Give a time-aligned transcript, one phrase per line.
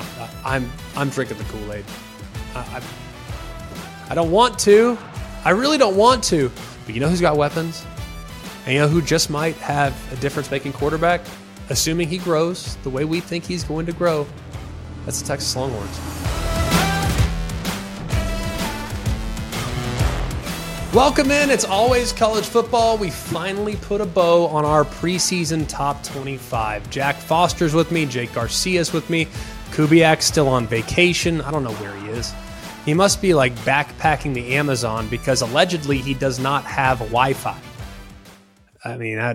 [0.00, 1.84] No, I, am I'm drinking the Kool Aid.
[2.54, 2.82] I, I,
[4.10, 4.96] I don't want to.
[5.44, 6.50] I really don't want to.
[6.86, 7.84] But you know who's got weapons?
[8.64, 11.20] And you know who just might have a difference making quarterback?
[11.68, 14.26] Assuming he grows the way we think he's going to grow.
[15.04, 15.98] That's the Texas Longhorns.
[20.92, 21.50] Welcome in.
[21.50, 22.98] It's always college football.
[22.98, 26.90] We finally put a bow on our preseason top 25.
[26.90, 29.28] Jack Foster's with me, Jake Garcia's with me.
[29.72, 31.40] Kubiak's still on vacation.
[31.40, 32.34] I don't know where he is.
[32.84, 37.58] He must be like backpacking the Amazon because allegedly he does not have Wi Fi.
[38.84, 39.30] I mean, I,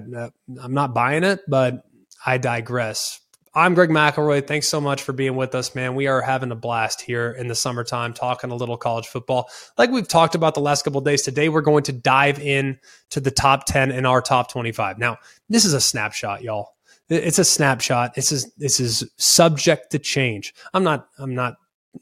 [0.62, 1.86] I'm not buying it, but
[2.26, 3.22] I digress.
[3.58, 4.46] I'm Greg McElroy.
[4.46, 5.96] Thanks so much for being with us, man.
[5.96, 9.49] We are having a blast here in the summertime talking a little college football.
[9.77, 12.80] Like we've talked about the last couple days, today we're going to dive in
[13.12, 14.99] to the top 10 in our top 25.
[14.99, 16.75] Now, this is a snapshot, y'all.
[17.09, 18.16] It's a snapshot.
[18.16, 20.54] This is this is subject to change.
[20.73, 21.55] I'm not I'm not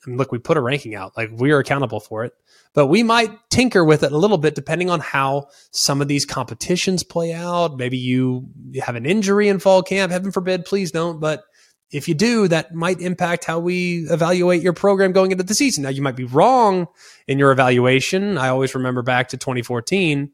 [0.08, 1.16] look, we put a ranking out.
[1.18, 2.34] Like we are accountable for it
[2.74, 6.26] but we might tinker with it a little bit depending on how some of these
[6.26, 7.78] competitions play out.
[7.78, 8.48] Maybe you
[8.82, 10.12] have an injury in fall camp.
[10.12, 11.20] Heaven forbid, please don't.
[11.20, 11.44] But
[11.92, 15.84] if you do, that might impact how we evaluate your program going into the season.
[15.84, 16.88] Now, you might be wrong
[17.28, 18.40] in your evaluation.
[18.40, 20.32] I always remember back to 2014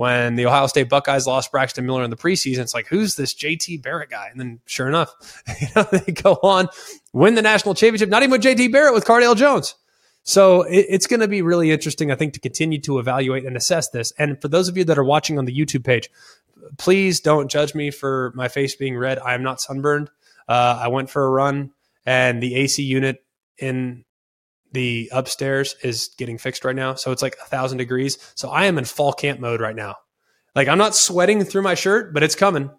[0.00, 2.60] when the Ohio State Buckeyes lost Braxton Miller in the preseason.
[2.60, 4.28] It's like, who's this JT Barrett guy?
[4.30, 5.14] And then sure enough,
[5.60, 6.68] you know, they go on,
[7.12, 9.74] win the national championship, not even with JT Barrett, with Cardale Jones.
[10.22, 13.58] So it, it's going to be really interesting, I think, to continue to evaluate and
[13.58, 14.10] assess this.
[14.18, 16.08] And for those of you that are watching on the YouTube page,
[16.78, 19.18] please don't judge me for my face being red.
[19.18, 20.08] I am not sunburned.
[20.48, 21.72] Uh, I went for a run,
[22.06, 23.22] and the AC unit
[23.58, 24.06] in
[24.72, 26.94] the upstairs is getting fixed right now.
[26.94, 28.18] So it's like a thousand degrees.
[28.34, 29.96] So I am in fall camp mode right now.
[30.54, 32.70] Like I'm not sweating through my shirt, but it's coming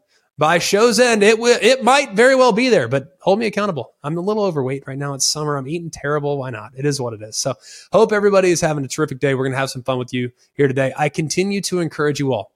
[0.41, 3.93] by show's end, it will it might very well be there, but hold me accountable.
[4.03, 5.13] I'm a little overweight right now.
[5.13, 5.55] It's summer.
[5.55, 6.39] I'm eating terrible.
[6.39, 6.71] Why not?
[6.75, 7.37] It is what it is.
[7.37, 7.53] So
[7.91, 9.35] hope everybody is having a terrific day.
[9.35, 10.93] We're gonna have some fun with you here today.
[10.97, 12.53] I continue to encourage you all.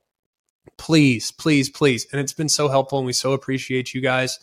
[0.77, 2.07] Please, please, please.
[2.11, 4.39] And it's been so helpful, and we so appreciate you guys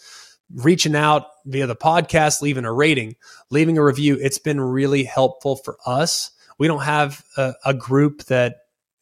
[0.55, 3.17] reaching out via the podcast, leaving a rating,
[3.51, 4.19] leaving a review.
[4.21, 6.31] It's been really helpful for us.
[6.59, 8.57] We don't have a, a group that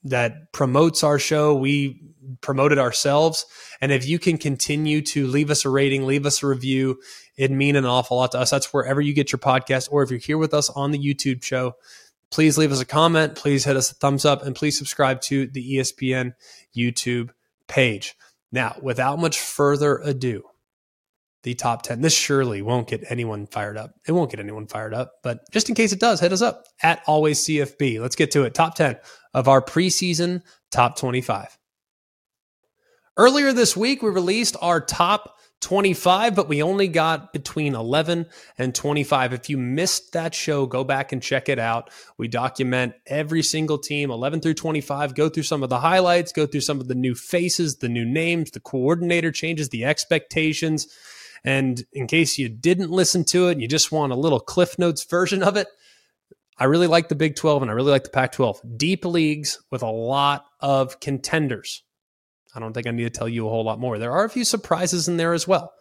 [0.04, 1.54] that promotes our show.
[1.54, 2.00] We
[2.40, 3.44] promote it ourselves.
[3.80, 7.00] And if you can continue to leave us a rating, leave us a review,
[7.36, 8.50] it'd mean an awful lot to us.
[8.50, 11.42] That's wherever you get your podcast, or if you're here with us on the YouTube
[11.42, 11.76] show,
[12.30, 15.46] please leave us a comment, please hit us a thumbs up, and please subscribe to
[15.46, 16.34] the ESPN
[16.74, 17.30] YouTube
[17.66, 18.16] page.
[18.52, 20.44] Now, without much further ado,
[21.42, 22.00] the top 10.
[22.00, 23.94] This surely won't get anyone fired up.
[24.06, 26.66] It won't get anyone fired up, but just in case it does, hit us up
[26.82, 28.00] at always CFB.
[28.00, 28.54] Let's get to it.
[28.54, 28.98] Top 10
[29.32, 31.56] of our preseason top 25.
[33.16, 38.74] Earlier this week, we released our top 25, but we only got between 11 and
[38.74, 39.34] 25.
[39.34, 41.90] If you missed that show, go back and check it out.
[42.16, 46.46] We document every single team, 11 through 25, go through some of the highlights, go
[46.46, 50.88] through some of the new faces, the new names, the coordinator changes, the expectations
[51.44, 54.78] and in case you didn't listen to it and you just want a little Cliff
[54.78, 55.68] Notes version of it,
[56.58, 58.60] I really like the Big 12 and I really like the Pac 12.
[58.76, 61.82] Deep leagues with a lot of contenders.
[62.54, 63.98] I don't think I need to tell you a whole lot more.
[63.98, 65.72] There are a few surprises in there as well.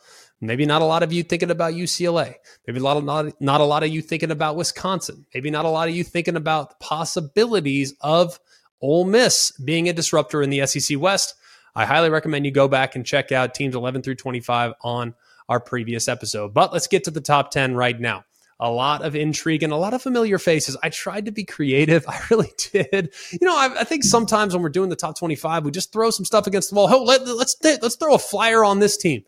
[0.41, 2.35] Maybe not a lot of you thinking about UCLA.
[2.65, 5.25] Maybe a lot of not, not a lot of you thinking about Wisconsin.
[5.33, 8.39] Maybe not a lot of you thinking about the possibilities of
[8.81, 11.35] Ole Miss being a disruptor in the SEC West.
[11.75, 15.13] I highly recommend you go back and check out teams 11 through 25 on
[15.49, 16.53] our previous episode.
[16.53, 18.23] But let's get to the top 10 right now.
[18.61, 20.77] A lot of intrigue and a lot of familiar faces.
[20.83, 22.05] I tried to be creative.
[22.07, 23.13] I really did.
[23.31, 26.11] You know, I, I think sometimes when we're doing the top 25, we just throw
[26.11, 26.87] some stuff against the wall.
[26.89, 29.23] Oh, let, let's, let's throw a flyer on this team.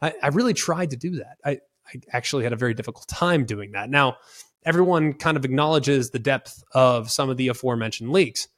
[0.00, 1.38] I, I really tried to do that.
[1.44, 3.90] I, I actually had a very difficult time doing that.
[3.90, 4.18] Now,
[4.64, 8.48] everyone kind of acknowledges the depth of some of the aforementioned leagues,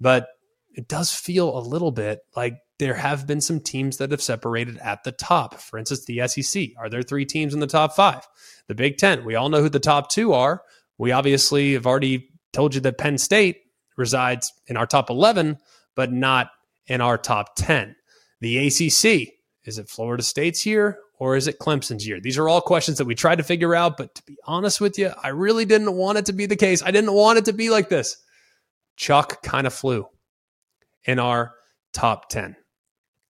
[0.00, 0.28] but
[0.74, 4.76] it does feel a little bit like there have been some teams that have separated
[4.78, 5.54] at the top.
[5.54, 6.70] For instance, the SEC.
[6.76, 8.26] Are there three teams in the top five?
[8.66, 9.24] The Big Ten.
[9.24, 10.62] We all know who the top two are.
[10.98, 13.58] We obviously have already told you that Penn State
[13.96, 15.58] resides in our top 11,
[15.94, 16.50] but not
[16.86, 17.94] in our top 10.
[18.40, 19.34] The ACC.
[19.64, 22.20] Is it Florida State's year or is it Clemson's year?
[22.20, 24.98] These are all questions that we tried to figure out, but to be honest with
[24.98, 26.82] you, I really didn't want it to be the case.
[26.82, 28.16] I didn't want it to be like this.
[28.96, 30.08] Chuck kind of flew
[31.04, 31.52] in our
[31.92, 32.56] top 10.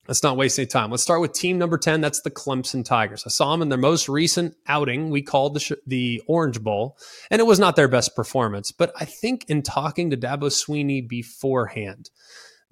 [0.09, 0.91] Let's not waste any time.
[0.91, 2.01] Let's start with team number 10.
[2.01, 3.23] That's the Clemson Tigers.
[3.25, 5.11] I saw them in their most recent outing.
[5.11, 6.99] We called the, sh- the Orange Bowl,
[7.31, 8.73] and it was not their best performance.
[8.73, 12.11] But I think in talking to Dabo Swinney beforehand,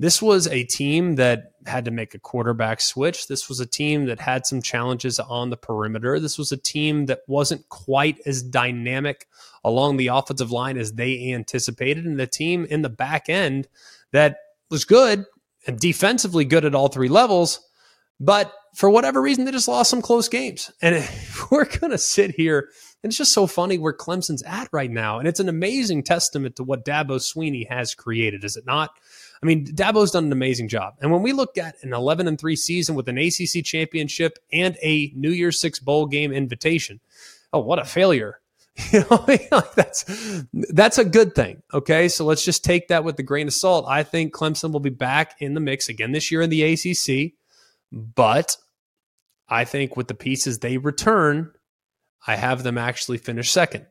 [0.00, 3.28] This was a team that had to make a quarterback switch.
[3.28, 6.18] This was a team that had some challenges on the perimeter.
[6.18, 9.28] This was a team that wasn't quite as dynamic
[9.62, 13.68] along the offensive line as they anticipated, and the team in the back end
[14.12, 14.38] that
[14.70, 15.26] was good
[15.76, 17.60] defensively good at all three levels.
[18.18, 20.70] But for whatever reason, they just lost some close games.
[20.82, 21.06] And
[21.50, 22.68] we're going to sit here,
[23.02, 25.18] and it's just so funny where Clemson's at right now.
[25.18, 28.90] And it's an amazing testament to what Dabo Swinney has created, is it not?
[29.42, 30.94] I mean, Dabo's done an amazing job.
[31.00, 34.76] And when we look at an 11 and 3 season with an ACC championship and
[34.82, 37.00] a New Year's Six bowl game invitation,
[37.52, 38.40] oh, what a failure.
[38.92, 40.04] You know, that's
[40.52, 41.62] that's a good thing.
[41.72, 43.86] Okay, so let's just take that with a grain of salt.
[43.88, 47.32] I think Clemson will be back in the mix again this year in the ACC,
[47.92, 48.56] but
[49.48, 51.52] I think with the pieces they return,
[52.26, 53.86] I have them actually finish second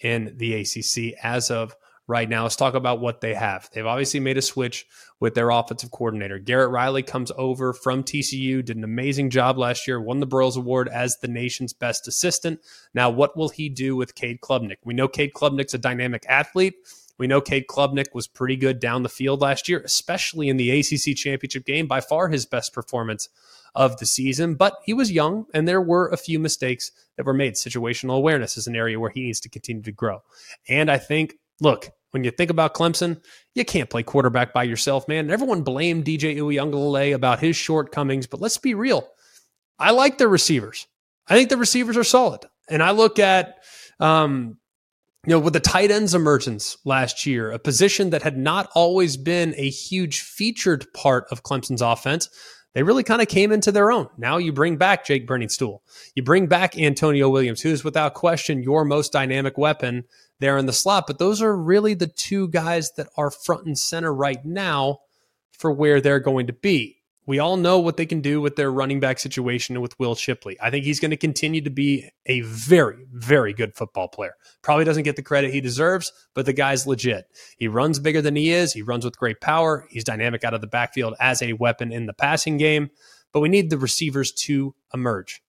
[0.00, 1.74] in the ACC as of
[2.06, 2.42] right now.
[2.42, 3.68] Let's talk about what they have.
[3.72, 4.86] They've obviously made a switch
[5.20, 6.38] with their offensive coordinator.
[6.38, 10.56] Garrett Riley comes over from TCU, did an amazing job last year, won the Broyles
[10.56, 12.60] Award as the nation's best assistant.
[12.92, 14.78] Now, what will he do with Cade Klubnik?
[14.84, 16.74] We know Cade Klubnik's a dynamic athlete.
[17.16, 20.70] We know Cade Klubnik was pretty good down the field last year, especially in the
[20.80, 23.28] ACC championship game, by far his best performance
[23.74, 24.56] of the season.
[24.56, 27.54] But he was young, and there were a few mistakes that were made.
[27.54, 30.22] Situational awareness is an area where he needs to continue to grow.
[30.68, 33.20] And I think look, when you think about Clemson,
[33.54, 35.30] you can't play quarterback by yourself, man.
[35.30, 39.08] Everyone blamed DJ Uiagalelei about his shortcomings, but let's be real.
[39.78, 40.86] I like their receivers.
[41.26, 42.44] I think the receivers are solid.
[42.70, 43.56] And I look at,
[43.98, 44.58] um,
[45.26, 49.16] you know, with the tight ends emergence last year, a position that had not always
[49.16, 52.28] been a huge featured part of Clemson's offense,
[52.74, 54.08] they really kind of came into their own.
[54.18, 55.78] Now you bring back Jake Briningstool.
[56.14, 60.04] You bring back Antonio Williams, who is without question your most dynamic weapon
[60.40, 61.06] there in the slot.
[61.06, 65.00] But those are really the two guys that are front and center right now
[65.52, 66.98] for where they're going to be.
[67.26, 70.58] We all know what they can do with their running back situation with Will Shipley.
[70.60, 74.34] I think he's going to continue to be a very, very good football player.
[74.60, 77.24] Probably doesn't get the credit he deserves, but the guy's legit.
[77.56, 78.74] He runs bigger than he is.
[78.74, 79.86] He runs with great power.
[79.88, 82.90] He's dynamic out of the backfield as a weapon in the passing game.
[83.32, 85.42] But we need the receivers to emerge.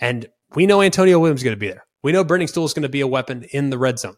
[0.00, 1.86] And we know Antonio Williams is going to be there.
[2.02, 4.16] We know Briningstool is going to be a weapon in the red zone.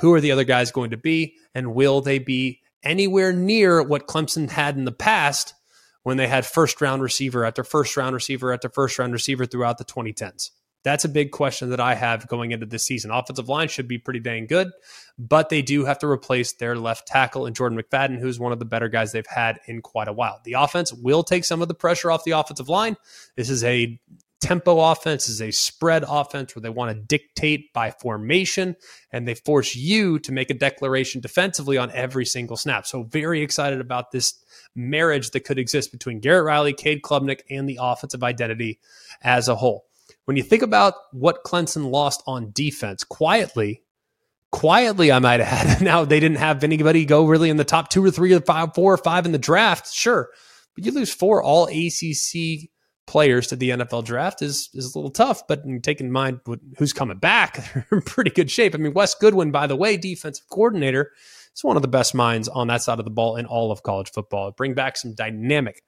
[0.00, 1.36] Who are the other guys going to be?
[1.54, 5.54] And will they be anywhere near what Clemson had in the past
[6.02, 9.78] when they had first round receiver after first round receiver after first round receiver throughout
[9.78, 10.50] the 2010s?
[10.84, 13.12] That's a big question that I have going into this season.
[13.12, 14.72] Offensive line should be pretty dang good,
[15.16, 18.58] but they do have to replace their left tackle and Jordan McFadden, who's one of
[18.58, 20.40] the better guys they've had in quite a while.
[20.42, 22.96] The offense will take some of the pressure off the offensive line.
[23.36, 24.00] This is a
[24.42, 28.76] tempo offense is a spread offense where they want to dictate by formation
[29.12, 32.86] and they force you to make a declaration defensively on every single snap.
[32.86, 34.34] So, very excited about this
[34.74, 38.80] marriage that could exist between Garrett Riley, Cade Klubnik, and the offensive identity
[39.22, 39.86] as a whole.
[40.24, 43.82] When you think about what Clemson lost on defense quietly,
[44.50, 45.82] quietly, I might have had.
[45.82, 48.74] Now, they didn't have anybody go really in the top two or three or five,
[48.74, 50.30] four or five in the draft, sure.
[50.74, 52.70] But you lose four all ACC
[53.06, 55.46] players to the NFL draft is is a little tough.
[55.46, 56.40] But taking in mind
[56.78, 58.74] who's coming back, they're in pretty good shape.
[58.74, 61.12] I mean, Wes Goodwin, by the way, defensive coordinator,
[61.54, 63.82] is one of the best minds on that side of the ball in all of
[63.82, 64.52] college football.
[64.52, 65.82] Bring back some dynamic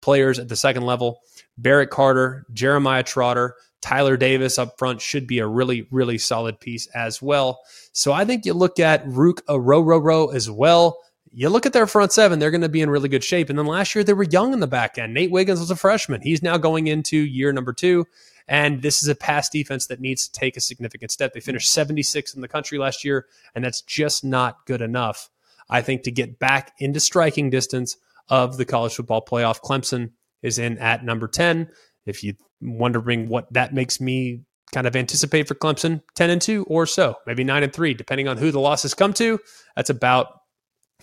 [0.00, 1.20] players at the second level.
[1.56, 6.86] Barrett Carter, Jeremiah Trotter, Tyler Davis up front should be a really, really solid piece
[6.94, 7.60] as well.
[7.92, 10.98] So I think you look at Ruke Orhorhoro as well
[11.34, 13.50] you look at their front seven, they're going to be in really good shape.
[13.50, 15.14] And then last year, they were young in the back end.
[15.14, 16.20] Nate Wiggins was a freshman.
[16.22, 18.06] He's now going into year number two.
[18.46, 21.32] And this is a pass defense that needs to take a significant step.
[21.32, 25.30] They finished 76 in the country last year, and that's just not good enough,
[25.68, 27.96] I think, to get back into striking distance
[28.28, 29.60] of the college football playoff.
[29.60, 30.10] Clemson
[30.42, 31.68] is in at number 10.
[32.06, 36.64] If you're wondering what that makes me kind of anticipate for Clemson, 10 and 2
[36.64, 39.38] or so, maybe 9 and 3, depending on who the losses come to.
[39.74, 40.40] That's about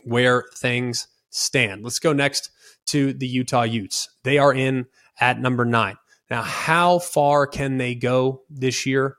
[0.06, 1.84] where things stand.
[1.84, 2.52] Let's go next
[2.88, 4.10] to the Utah Utes.
[4.24, 4.88] They are in
[5.20, 5.98] at number nine.
[6.30, 9.18] Now, how far can they go this year?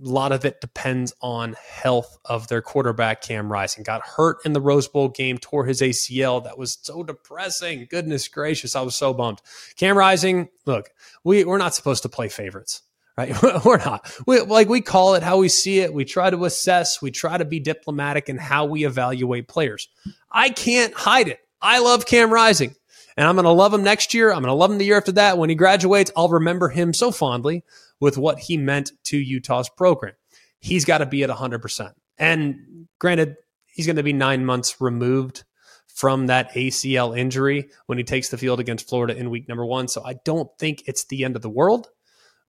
[0.00, 3.82] A lot of it depends on health of their quarterback, Cam Rising.
[3.82, 6.42] Got hurt in the Rose Bowl game, tore his ACL.
[6.44, 7.88] That was so depressing.
[7.90, 9.40] Goodness gracious, I was so bummed.
[9.76, 10.90] Cam Rising, look,
[11.24, 12.82] we, we're not supposed to play favorites
[13.16, 13.34] right?
[13.64, 14.10] We're not.
[14.26, 15.92] We, like we call it how we see it.
[15.92, 17.02] We try to assess.
[17.02, 19.88] We try to be diplomatic in how we evaluate players.
[20.30, 21.40] I can't hide it.
[21.62, 22.74] I love Cam Rising,
[23.16, 24.30] and I'm going to love him next year.
[24.30, 25.38] I'm going to love him the year after that.
[25.38, 27.64] When he graduates, I'll remember him so fondly
[28.00, 30.14] with what he meant to Utah's program.
[30.58, 31.92] He's got to be at 100%.
[32.18, 33.36] And granted,
[33.66, 35.44] he's going to be nine months removed
[35.86, 39.88] from that ACL injury when he takes the field against Florida in week number one.
[39.88, 41.88] So I don't think it's the end of the world,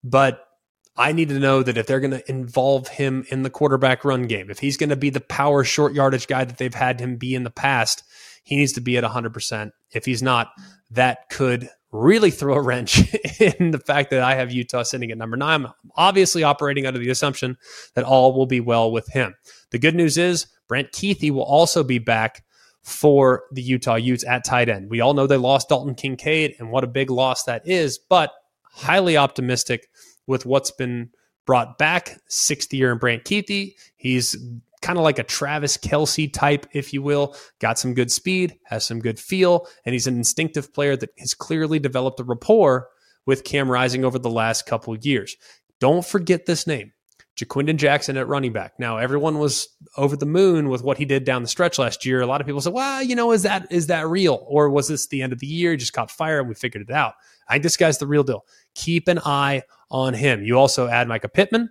[0.02, 0.46] but
[0.96, 4.26] I need to know that if they're going to involve him in the quarterback run
[4.26, 7.16] game, if he's going to be the power short yardage guy that they've had him
[7.16, 8.02] be in the past,
[8.42, 9.70] he needs to be at 100%.
[9.92, 10.50] If he's not,
[10.90, 15.18] that could really throw a wrench in the fact that I have Utah sitting at
[15.18, 15.66] number nine.
[15.66, 17.56] I'm obviously operating under the assumption
[17.94, 19.34] that all will be well with him.
[19.70, 22.44] The good news is Brant Kuithe will also be back
[22.82, 24.90] for the Utah Utes at tight end.
[24.90, 28.32] We all know they lost Dalton Kincaid and what a big loss that is, but
[28.72, 29.88] highly optimistic
[30.26, 31.10] with what's been
[31.46, 32.18] brought back.
[32.28, 33.74] Sixth year in Brant Kuithe.
[33.96, 34.36] He's
[34.80, 37.36] kind of like a Travis Kelce type, if you will.
[37.60, 41.34] Got some good speed, has some good feel, and he's an instinctive player that has
[41.34, 42.88] clearly developed a rapport
[43.24, 45.36] with Cam Rising over the last couple years.
[45.78, 46.92] Don't forget this name.
[47.36, 48.74] Ja'Quinden Jackson at running back.
[48.78, 52.20] Now, everyone was over the moon with what he did down the stretch last year.
[52.20, 54.88] A lot of people said, "Well, you know, is that is that real, or was
[54.88, 55.70] this the end of the year?
[55.70, 57.14] He just caught fire and we figured it out."
[57.48, 58.44] I think this guy's the real deal.
[58.74, 59.62] Keep an eye
[59.92, 60.42] on him.
[60.42, 61.68] You also add Mycah Pittman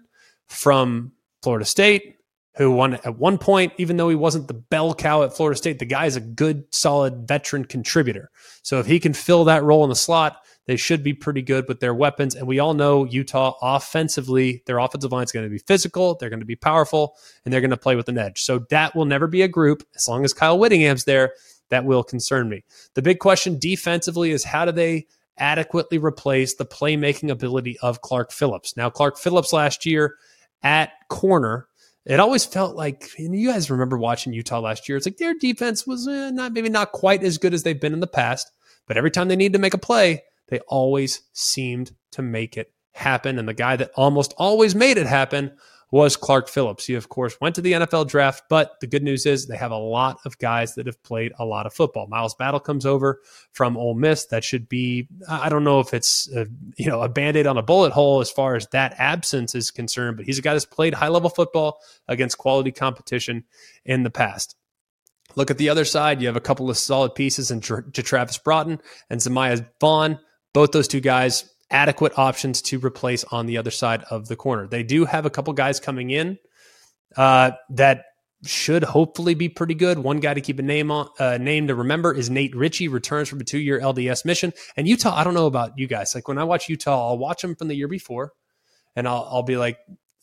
[0.48, 1.12] from
[1.42, 2.16] Florida State,
[2.56, 5.80] who won at one point, even though he wasn't the bell cow at Florida State,
[5.80, 8.30] the guy is a good, solid veteran contributor.
[8.62, 10.38] So if he can fill that role in the slot,
[10.68, 12.36] they should be pretty good with their weapons.
[12.36, 16.30] And we all know Utah offensively, their offensive line is going to be physical, they're
[16.30, 18.42] going to be powerful, and they're going to play with an edge.
[18.42, 21.34] So that will never be a group as long as Kyle Whittingham's there.
[21.70, 22.66] That will concern me.
[22.96, 25.08] The big question defensively is how do they
[25.42, 28.78] adequately replace the playmaking ability of Clark Phillips?
[28.78, 30.16] Now, Clark Phillips last year
[30.64, 31.68] at corner
[32.06, 34.98] it always felt like you guys remember watching Utah last year.
[34.98, 37.94] It's like their defense was eh, not maybe not quite as good as they've been
[37.94, 38.52] in the past,
[38.88, 42.74] but every time they needed to make a play, they always seemed to make it
[42.94, 43.38] happen.
[43.38, 45.52] And the guy that almost always made it happen
[45.92, 46.86] was Clark Phillips.
[46.86, 49.72] He, of course, went to the NFL draft, but the good news is they have
[49.72, 52.08] a lot of guys that have played a lot of football.
[52.08, 53.22] Miles Battle comes over
[53.52, 54.26] from Ole Miss.
[54.28, 57.58] That should be, I don't know if it's, a, you know, a band aid on
[57.58, 60.66] a bullet hole as far as that absence is concerned, but he's a guy that's
[60.66, 63.44] played high level football against quality competition
[63.86, 64.56] in the past.
[65.36, 66.22] Look at the other side.
[66.22, 70.20] You have a couple of solid pieces in JaTravis Broughton and Zemaiah Vaughn.
[70.54, 74.68] Both those two guys adequate options to replace on the other side of the corner.
[74.68, 76.38] They do have a couple guys coming in
[77.18, 78.06] uh, that
[78.46, 80.00] should hopefully be pretty good.
[80.00, 83.30] One guy to keep a name on, uh, name to remember is Nate Ritchie, returns
[83.30, 84.54] from a two year LDS mission.
[84.76, 86.16] And Utah, I don't know about you guys.
[86.16, 88.34] Like when I watch Utah, I'll watch them from the year before,
[88.96, 89.78] and I'll I'll be like,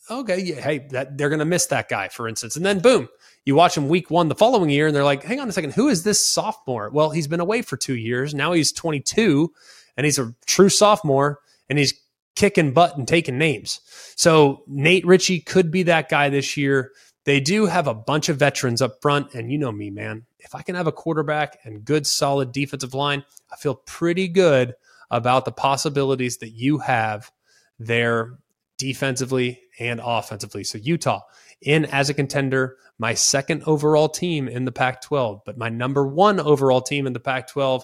[0.09, 2.55] okay, yeah, hey, that, they're going to miss that guy, for instance.
[2.55, 3.07] And then boom,
[3.45, 5.73] you watch him week one the following year, and they're like, hang on a second,
[5.73, 6.89] who is this sophomore?
[6.89, 8.33] Well, he's been away for two years.
[8.33, 9.51] Now he's 22
[9.97, 11.93] and he's a true sophomore and he's
[12.35, 13.81] kicking butt and taking names.
[14.15, 16.91] So Nate Ritchie could be that guy this year.
[17.25, 20.25] They do have a bunch of veterans up front, and you know me, man.
[20.39, 24.73] If I can have a quarterback and good, solid defensive line, I feel pretty good
[25.11, 27.29] about the possibilities that you have
[27.77, 28.39] there
[28.77, 30.63] defensively and offensively.
[30.63, 31.21] So Utah
[31.61, 36.07] in as a contender, my second overall team in the Pac 12, but my number
[36.07, 37.83] one overall team in the Pac 12,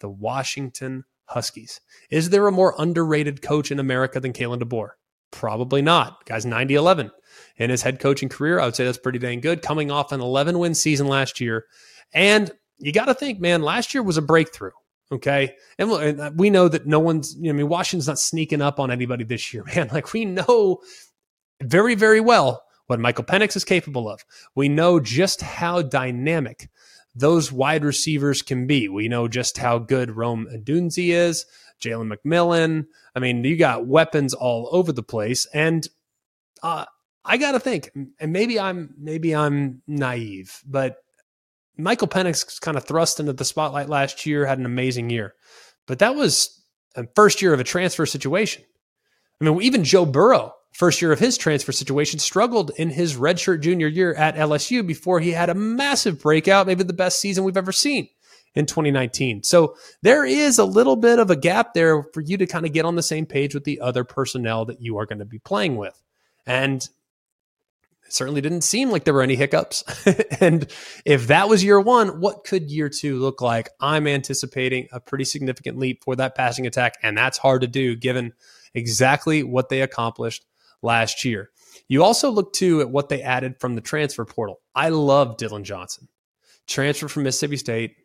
[0.00, 1.80] the Washington Huskies.
[2.10, 4.90] Is there a more underrated coach in America than Kalen DeBoer?
[5.30, 6.24] Probably not.
[6.24, 7.10] Guy's 90 11
[7.56, 8.60] in his head coaching career.
[8.60, 11.66] I would say that's pretty dang good, coming off an 11 win season last year.
[12.14, 14.70] And you got to think, man, last year was a breakthrough.
[15.12, 15.54] Okay.
[15.78, 18.80] And uh, we know that no one's, you know, I mean, Washington's not sneaking up
[18.80, 19.88] on anybody this year, man.
[19.92, 20.78] Like we know
[21.62, 24.24] very, very well what Michael Penix is capable of.
[24.54, 26.68] We know just how dynamic
[27.16, 28.88] those wide receivers can be.
[28.88, 31.46] We know just how good Rome Odunze is,
[31.80, 32.86] Jalen McMillan.
[33.14, 35.88] I mean, you got weapons all over the place, and
[36.62, 36.84] uh,
[37.24, 40.98] I got to think, and maybe I'm maybe I'm naive, but
[41.78, 45.34] Michael Penix kind of thrust into the spotlight last year, had an amazing year,
[45.86, 46.62] but that was
[46.96, 48.62] a first year of a transfer situation.
[49.40, 53.60] I mean, even Joe Burrow first year of his transfer situation, struggled in his redshirt
[53.60, 57.56] junior year at LSU before he had a massive breakout, maybe the best season we've
[57.56, 58.08] ever seen
[58.54, 59.42] in 2019.
[59.42, 62.74] So there is a little bit of a gap there for you to kind of
[62.74, 65.38] get on the same page with the other personnel that you are going to be
[65.38, 66.00] playing with.
[66.46, 66.82] And
[68.04, 69.82] it certainly didn't seem like there were any hiccups.
[70.40, 70.70] and
[71.06, 73.70] if that was year one, what could year two look like?
[73.80, 76.98] I'm anticipating a pretty significant leap for that passing attack.
[77.02, 78.34] And that's hard to do given
[78.74, 80.44] exactly what they accomplished
[80.86, 81.50] last year.
[81.88, 84.60] You also look too at what they added from the transfer portal.
[84.74, 86.08] I love Dillon Johnson,
[86.66, 87.96] transfer from Mississippi State.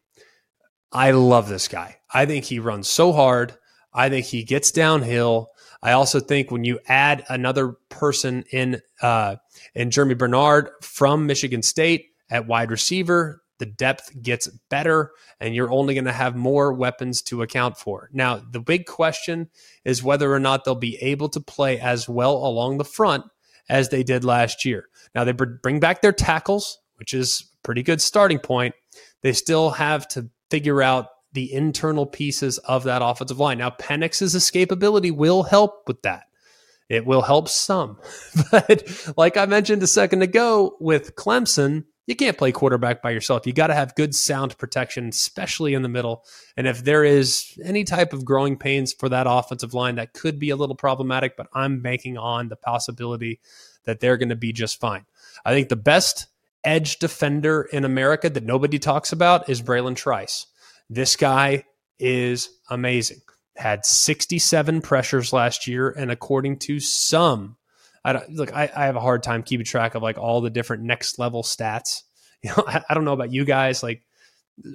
[0.91, 1.97] I love this guy.
[2.13, 3.53] I think he runs so hard.
[3.93, 5.49] I think he gets downhill.
[5.81, 9.37] I also think when you add another person in uh,
[9.73, 15.71] in Germie Bernard from Michigan State at wide receiver, the depth gets better and you're
[15.71, 18.09] only going to have more weapons to account for.
[18.11, 19.51] Now, the big question
[19.85, 23.23] is whether or not they'll be able to play as well along the front
[23.69, 24.89] as they did last year.
[25.13, 28.73] Now, they bring back their tackles, which is a pretty good starting point.
[29.21, 33.59] They still have to figure out the internal pieces of that offensive line.
[33.59, 36.23] Now, Penix's escapability will help with that.
[36.89, 37.99] It will help some.
[38.51, 43.45] But like I mentioned a second ago with Clemson, you can't play quarterback by yourself.
[43.45, 46.23] You got to have good sound protection, especially in the middle.
[46.57, 50.39] And if there is any type of growing pains for that offensive line, that could
[50.39, 53.39] be a little problematic, but I'm banking on the possibility
[53.85, 55.05] that they're going to be just fine.
[55.45, 56.27] I think the best
[56.63, 60.47] edge defender in America that nobody talks about is Bralen Trice.
[60.89, 61.65] This guy
[61.99, 63.21] is amazing.
[63.55, 67.57] Had 67 pressures last year, and according to some
[68.03, 68.53] I don't look.
[68.53, 71.43] I, I have a hard time keeping track of like all the different next level
[71.43, 72.03] stats.
[72.43, 73.83] You know, I, I don't know about you guys.
[73.83, 74.01] Like,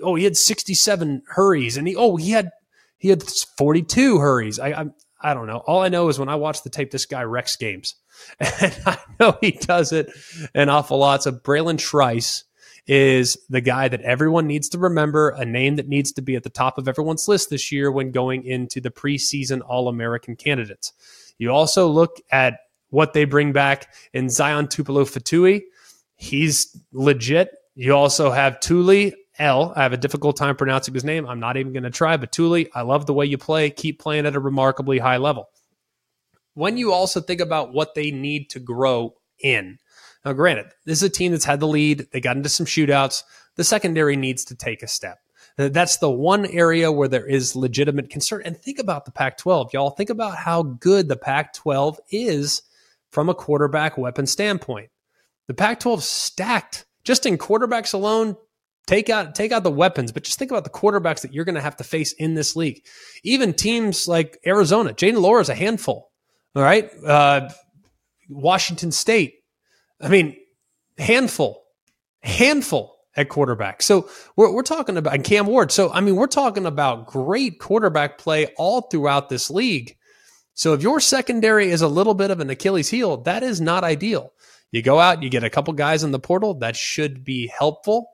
[0.00, 2.52] oh, he had 67 hurries, and he oh he had
[2.97, 4.61] he had 42 hurries.
[4.61, 4.87] I, I
[5.21, 5.64] I don't know.
[5.66, 7.97] All I know is when I watch the tape, this guy wrecks games,
[8.38, 10.12] and I know he does it
[10.54, 11.25] an awful lot.
[11.25, 12.45] So Bralen Trice
[12.87, 16.45] is the guy that everyone needs to remember, a name that needs to be at
[16.45, 20.92] the top of everyone's list this year when going into the preseason All American candidates.
[21.38, 22.61] You also look at
[22.97, 25.65] what they bring back in Zion Tupuola-Fetui.
[26.15, 27.50] He's legit.
[27.75, 29.75] You also have Tuli L.
[29.76, 31.26] I have a difficult time pronouncing his name.
[31.26, 33.69] I'm not even going to try, but Tuli, I love the way you play.
[33.69, 35.50] Keep playing at a remarkably high level.
[36.55, 39.79] When you also think about what they need to grow in,
[40.25, 42.09] now, granted, this is a team that's had the lead.
[42.12, 43.23] They got into some shootouts.
[43.57, 45.19] The secondary needs to take a step.
[45.57, 48.43] That's the one area where there is legitimate concern.
[48.45, 49.91] And think about the Pac 12, y'all.
[49.91, 52.62] Think about how good the Pac 12 is
[53.16, 54.90] from a quarterback weapon standpoint.
[55.49, 58.37] The Pac-12 stacked just in quarterbacks alone.
[58.87, 61.54] Take out take out the weapons, but just think about the quarterbacks that you're going
[61.54, 62.82] to have to face in this league.
[63.25, 66.12] Even teams like Arizona, Jayden Laura is a handful.
[66.54, 67.49] All right, uh,
[68.28, 69.37] Washington State.
[69.99, 70.37] I mean,
[70.99, 71.64] handful,
[72.23, 73.80] handful at quarterback.
[73.80, 75.72] So we're, we're talking about Cam Ward.
[75.72, 79.96] So I mean, we're talking about great quarterback play all throughout this league.
[80.57, 83.85] So if your secondary is a little bit of an Achilles heel, that is not
[83.85, 84.33] ideal.
[84.73, 86.55] You go out, you get a couple guys in the portal.
[86.55, 88.11] That should be helpful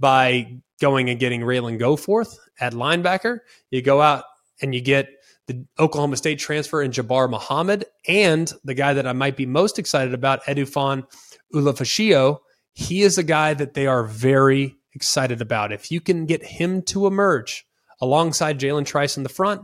[0.00, 3.38] by going and getting Ralen Goforth at linebacker.
[3.70, 4.24] You go out
[4.60, 5.08] and you get
[5.46, 9.78] the Oklahoma State transfer in Jabbar Muhammad and the guy that I might be most
[9.78, 11.06] excited about, Edefuan
[11.54, 12.38] Ulofoshio.
[12.72, 15.72] He is a guy that they are very excited about.
[15.72, 17.66] If you can get him to emerge
[18.00, 19.62] alongside Jalen Trice in the front,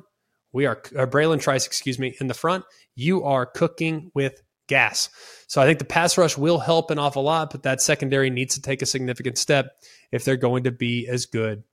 [0.52, 2.64] we are uh, Bralen Trice, excuse me, in the front.
[2.94, 5.08] You are cooking with gas.
[5.48, 8.54] So I think the pass rush will help an awful lot, but that secondary needs
[8.54, 9.72] to take a significant step
[10.12, 11.64] if they're going to be as good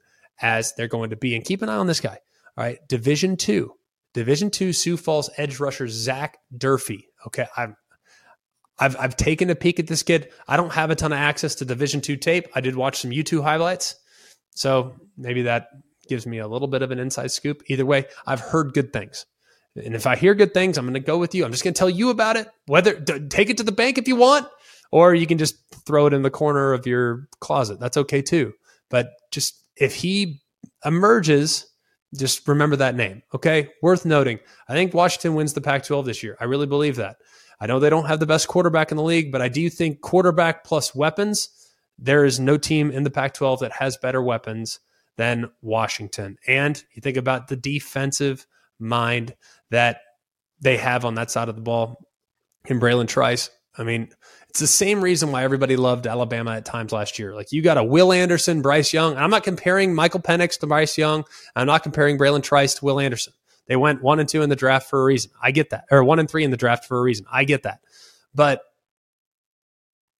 [0.41, 1.35] as they're going to be.
[1.35, 2.17] And keep an eye on this guy.
[2.57, 3.73] All right, Division Two,
[4.13, 7.07] Division Two Sioux Falls edge rusher Zach Durfee.
[7.27, 7.77] Okay, I'm
[8.79, 10.31] I've I've taken a peek at this kid.
[10.47, 12.47] I don't have a ton of access to Division Two tape.
[12.55, 13.95] I did watch some YouTube highlights,
[14.55, 15.67] so maybe that
[16.07, 17.63] gives me a little bit of an inside scoop.
[17.67, 19.25] Either way, I've heard good things.
[19.75, 21.45] And if I hear good things, I'm going to go with you.
[21.45, 22.47] I'm just going to tell you about it.
[22.65, 24.47] Whether take it to the bank if you want,
[24.91, 27.79] or you can just throw it in the corner of your closet.
[27.79, 28.53] That's okay too.
[28.89, 30.41] But just if he
[30.83, 31.67] emerges,
[32.15, 33.21] just remember that name.
[33.33, 33.69] Okay.
[33.81, 34.39] Worth noting.
[34.67, 36.37] I think Washington wins the Pac 12 this year.
[36.39, 37.17] I really believe that.
[37.59, 40.01] I know they don't have the best quarterback in the league, but I do think
[40.01, 41.49] quarterback plus weapons,
[41.97, 44.79] there is no team in the Pac 12 that has better weapons
[45.17, 46.37] than Washington.
[46.47, 48.45] And you think about the defensive
[48.79, 49.35] mind
[49.71, 50.01] that
[50.61, 52.05] they have on that side of the ball
[52.65, 53.49] in Bralen Trice.
[53.77, 54.09] I mean,
[54.49, 57.35] it's the same reason why everybody loved Alabama at times last year.
[57.35, 59.17] Like you got a Will Anderson, Bryce Young.
[59.17, 61.25] I'm not comparing Michael Penix to Bryce Young.
[61.55, 63.33] I'm not comparing Bralen Trice to Will Anderson.
[63.67, 65.31] They went one and two in the draft for a reason.
[65.41, 65.85] I get that.
[65.91, 67.25] Or one and three in the draft for a reason.
[67.31, 67.81] I get that.
[68.33, 68.61] But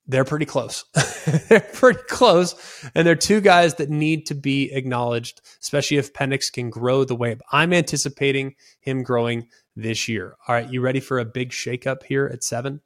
[0.07, 0.85] they're pretty close.
[1.49, 2.55] they're pretty close.
[2.95, 7.15] And they're two guys that need to be acknowledged, especially if Penix can grow the
[7.15, 10.35] way I'm anticipating him growing this year.
[10.47, 12.81] All right, you ready for a big shakeup here at seven?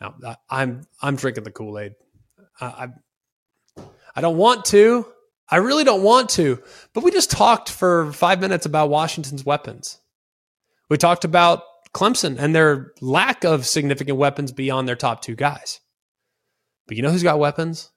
[0.00, 1.94] Now, I'm I'm drinking the Kool Aid.
[2.60, 3.82] I, I
[4.14, 5.06] I don't want to.
[5.50, 6.62] I really don't want to.
[6.92, 9.98] But we just talked for five minutes about Washington's weapons.
[10.88, 11.62] We talked about
[11.94, 15.80] Clemson and their lack of significant weapons beyond their top two guys.
[16.86, 17.90] But you know who's got weapons?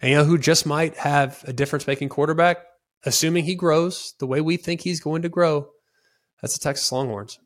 [0.00, 2.58] And you know who just might have a difference making quarterback,
[3.04, 5.68] assuming he grows the way we think he's going to grow?
[6.40, 7.38] That's the Texas Longhorns.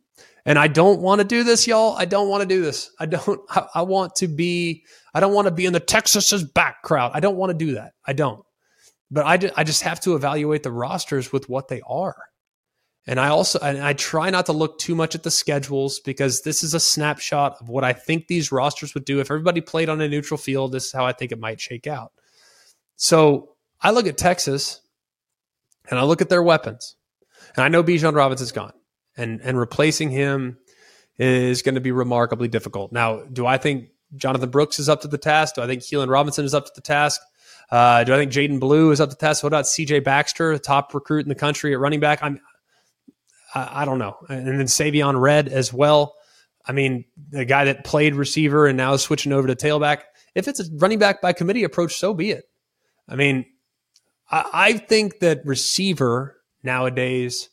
[0.46, 1.96] And I don't want to do this, y'all.
[1.96, 2.90] I don't want to do this.
[3.00, 6.44] I don't, I, I want to be, I don't want to be in the Texas's
[6.44, 7.10] back crowd.
[7.14, 7.92] I don't want to do that.
[8.06, 8.42] I don't.
[9.10, 12.16] But I, I just have to evaluate the rosters with what they are.
[13.06, 16.42] And I also, and I try not to look too much at the schedules because
[16.42, 19.20] this is a snapshot of what I think these rosters would do.
[19.20, 21.86] If everybody played on a neutral field, this is how I think it might shake
[21.86, 22.12] out.
[22.96, 24.80] So I look at Texas
[25.88, 26.96] and I look at their weapons.
[27.54, 28.72] And I know Bijan Robinson's gone
[29.16, 30.58] and and replacing him
[31.18, 32.92] is going to be remarkably difficult.
[32.92, 35.54] Now, do I think Jonathan Brooks is up to the task?
[35.54, 37.20] Do I think Keilan Robinson is up to the task?
[37.70, 39.42] Uh, do I think Jaydon Blue is up to the task?
[39.42, 42.18] What about CJ Baxter, top recruit in the country at running back?
[42.22, 42.40] I'm,
[43.56, 44.16] I, I don't know.
[44.28, 46.14] And then Savion Red as well.
[46.66, 50.02] I mean, the guy that played receiver and now is switching over to tailback.
[50.34, 52.44] If it's a running back by committee approach, so be it.
[53.08, 53.46] I mean,
[54.30, 57.48] I, I think that receiver nowadays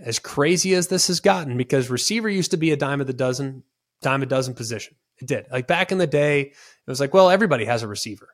[0.00, 3.12] as crazy as this has gotten because receiver used to be a dime of the
[3.12, 3.62] dozen,
[4.00, 4.96] dime a dozen position.
[5.18, 5.46] It did.
[5.50, 6.54] Like back in the day, it
[6.86, 8.28] was like, well, everybody has a receiver.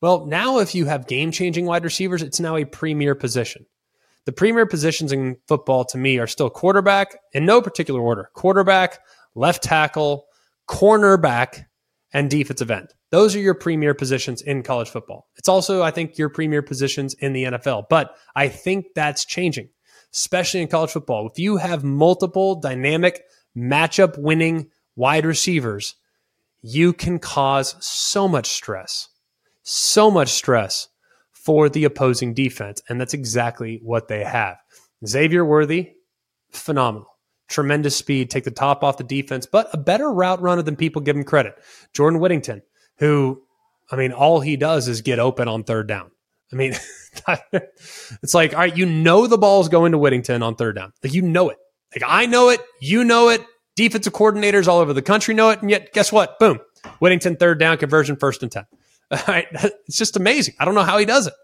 [0.00, 3.66] Well, now if you have game changing wide receivers, it's now a premier position.
[4.26, 9.00] The premier positions in football to me are still quarterback in no particular order quarterback,
[9.34, 10.26] left tackle,
[10.68, 11.64] cornerback,
[12.12, 12.88] and defensive end.
[13.10, 15.28] Those are your premier positions in college football.
[15.36, 17.84] It's also, I think, your premier positions in the NFL.
[17.88, 19.70] But I think that's changing
[20.12, 21.28] especially in college football.
[21.28, 23.22] If you have multiple dynamic
[23.56, 25.96] matchup winning wide receivers,
[26.62, 29.08] you can cause so much stress,
[29.62, 30.88] so much stress
[31.44, 32.82] for the opposing defense.
[32.88, 34.58] And that's exactly what they have.
[35.06, 35.92] Xavier Worthy,
[36.50, 37.08] phenomenal.
[37.48, 41.02] Tremendous speed, take the top off the defense, but a better route runner than people
[41.02, 41.54] give him credit.
[41.92, 42.62] Jordan Whittington,
[42.98, 43.42] who,
[43.90, 46.10] I mean, all he does is get open on third down.
[46.52, 46.74] I mean,
[48.22, 50.92] it's like, all right, you know the ball's going to Whittington on third down.
[51.02, 51.56] Like you know it.
[51.94, 55.60] Like I know it, you know it, defensive coordinators all over the country know it,
[55.60, 56.38] and yet guess what?
[56.38, 56.60] Boom.
[57.00, 58.64] Whittington third down conversion first and 10.
[59.26, 59.46] Right.
[59.52, 60.54] It's just amazing.
[60.60, 61.34] I don't know how he does it.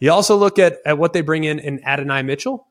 [0.00, 2.66] You also look at, at what they bring in in Adonai Mitchell.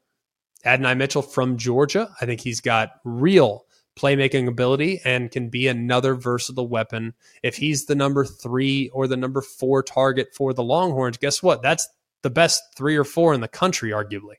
[0.65, 2.09] Adonai Mitchell from Georgia.
[2.19, 3.65] I think he's got real
[3.97, 7.13] playmaking ability and can be another versatile weapon.
[7.41, 11.61] If he's the number three or the number four target for the Longhorns, guess what?
[11.61, 11.87] That's
[12.21, 14.35] the best three or four in the country, arguably.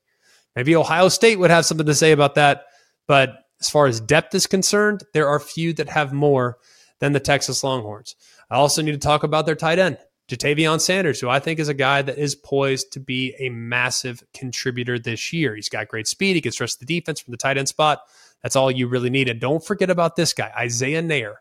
[0.55, 2.65] Maybe Ohio State would have something to say about that.
[3.07, 6.59] But as far as depth is concerned, there are few that have more
[7.01, 8.17] than the Texas Longhorns.
[8.51, 11.69] I also need to talk about their tight end, Ja'Tavion Sanders, who I think is
[11.69, 15.55] a guy that is poised to be a massive contributor this year.
[15.55, 16.35] He's got great speed.
[16.35, 18.01] He can stretch the defense from the tight end spot.
[18.43, 19.29] That's all you really need.
[19.29, 21.35] And don't forget about this guy, Isaiah Neyor.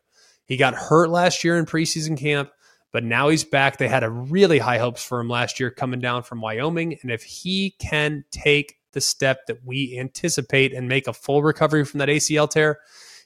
[0.45, 2.49] He got hurt last year in preseason camp,
[2.91, 3.77] but now he's back.
[3.77, 6.97] They had a really high hopes for him last year coming down from Wyoming.
[7.01, 11.85] And if he can take the step that we anticipate and make a full recovery
[11.85, 12.79] from that ACL tear,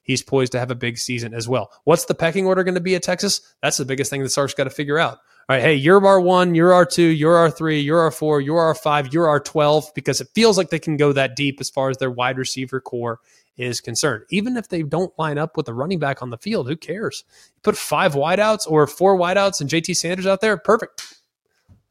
[0.03, 1.71] he's poised to have a big season as well.
[1.83, 3.41] What's the pecking order going to be at Texas?
[3.61, 5.19] That's the biggest thing that Sark's got to figure out.
[5.49, 9.93] All right, hey, you're R1, you're R2, you're R3, you're R4, you're R5, you're R12,
[9.95, 12.79] because it feels like they can go that deep as far as their wide receiver
[12.79, 13.19] core
[13.57, 14.23] is concerned.
[14.29, 17.23] Even if they don't line up with a running back on the field, who cares?
[17.55, 21.15] You put five wideouts or four wideouts and JT Sanders out there, perfect.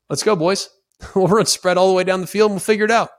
[0.09, 0.71] Let's go, boys.
[1.15, 3.11] we'll run spread all the way down the field and we'll figure it out.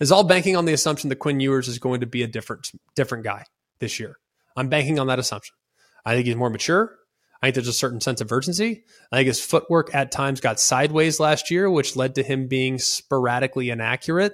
[0.00, 2.72] It's all banking on the assumption that Quinn Ewers is going to be a different
[2.94, 3.44] different guy
[3.80, 4.16] this year.
[4.56, 5.54] I'm banking on that assumption.
[6.04, 6.96] I think he's more mature.
[7.42, 8.84] I think there's a certain sense of urgency.
[9.12, 12.78] I think his footwork at times got sideways last year, which led to him being
[12.78, 14.32] sporadically inaccurate.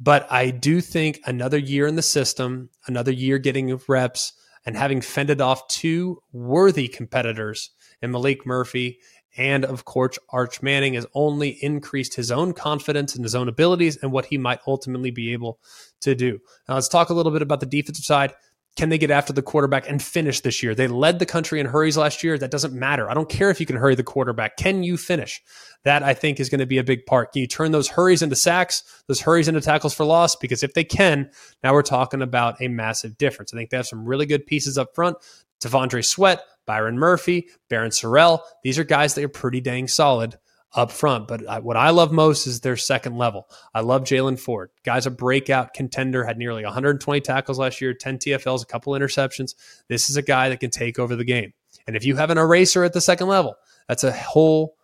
[0.00, 4.32] But I do think another year in the system, another year getting reps,
[4.66, 8.98] and having fended off two worthy competitors in Maalik Murphy
[9.36, 13.96] and of course Arch Manning has only increased his own confidence in his own abilities
[13.96, 15.58] and what he might ultimately be able
[16.00, 16.38] to do.
[16.68, 18.34] Now let's talk a little bit about the defensive side.
[18.74, 20.74] Can they get after the quarterback and finish this year?
[20.74, 22.38] They led the country in hurries last year.
[22.38, 23.10] That doesn't matter.
[23.10, 24.56] I don't care if you can hurry the quarterback.
[24.56, 25.42] Can you finish?
[25.84, 27.32] That I think is going to be a big part.
[27.32, 30.36] Can you turn those hurries into sacks, those hurries into tackles for loss?
[30.36, 31.30] Because if they can,
[31.62, 33.52] now we're talking about a massive difference.
[33.52, 35.18] I think they have some really good pieces up front.
[35.60, 38.40] T'Vondre Sweat, Byron Murphy, Barryn Sorrell.
[38.62, 40.38] These are guys that are pretty dang solid
[40.74, 41.28] up front.
[41.28, 43.48] But I, what I love most is their second level.
[43.74, 44.70] I love Jaylan Ford.
[44.84, 49.54] Guy's a breakout contender, had nearly 120 tackles last year, 10 TFLs, a couple interceptions.
[49.88, 51.52] This is a guy that can take over the game.
[51.86, 53.56] And if you have an eraser at the second level,
[53.88, 54.76] that's a whole,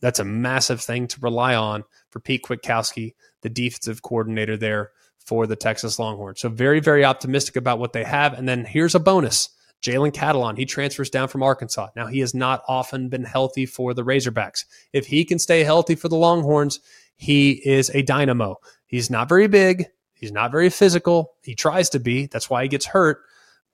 [0.00, 4.90] that's a massive thing to rely on for Pete Kwiatkowski, the defensive coordinator there
[5.24, 6.40] for the Texas Longhorns.
[6.40, 8.34] So very, very optimistic about what they have.
[8.34, 9.50] And then here's a bonus.
[9.82, 11.88] Jalen Catalon, he transfers down from Arkansas.
[11.96, 14.64] Now, he has not often been healthy for the Razorbacks.
[14.92, 16.80] If he can stay healthy for the Longhorns,
[17.16, 18.56] he is a dynamo.
[18.86, 19.86] He's not very big.
[20.14, 21.34] He's not very physical.
[21.42, 22.26] He tries to be.
[22.26, 23.22] That's why he gets hurt.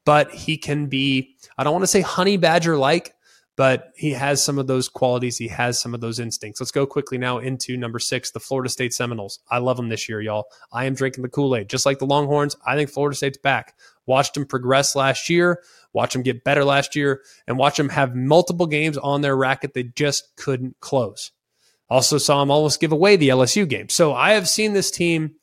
[0.07, 3.14] But he can be, I don't want to say honey badger like,
[3.57, 5.37] but he has some of those qualities.
[5.37, 6.61] He has some of those instincts.
[6.61, 9.40] Let's go quickly now into number six, the Florida State Seminoles.
[9.51, 10.47] I love them this year, y'all.
[10.73, 11.68] I am drinking the Kool Aid.
[11.68, 13.75] Just like the Longhorns, I think Florida State's back.
[14.09, 18.16] Watched them progress last year, watch them get better last year, and watch them have
[18.16, 21.31] multiple games on their racket they just couldn't close.
[21.90, 23.90] Also saw them almost give away the LSU game.
[23.90, 25.35] So I have seen this team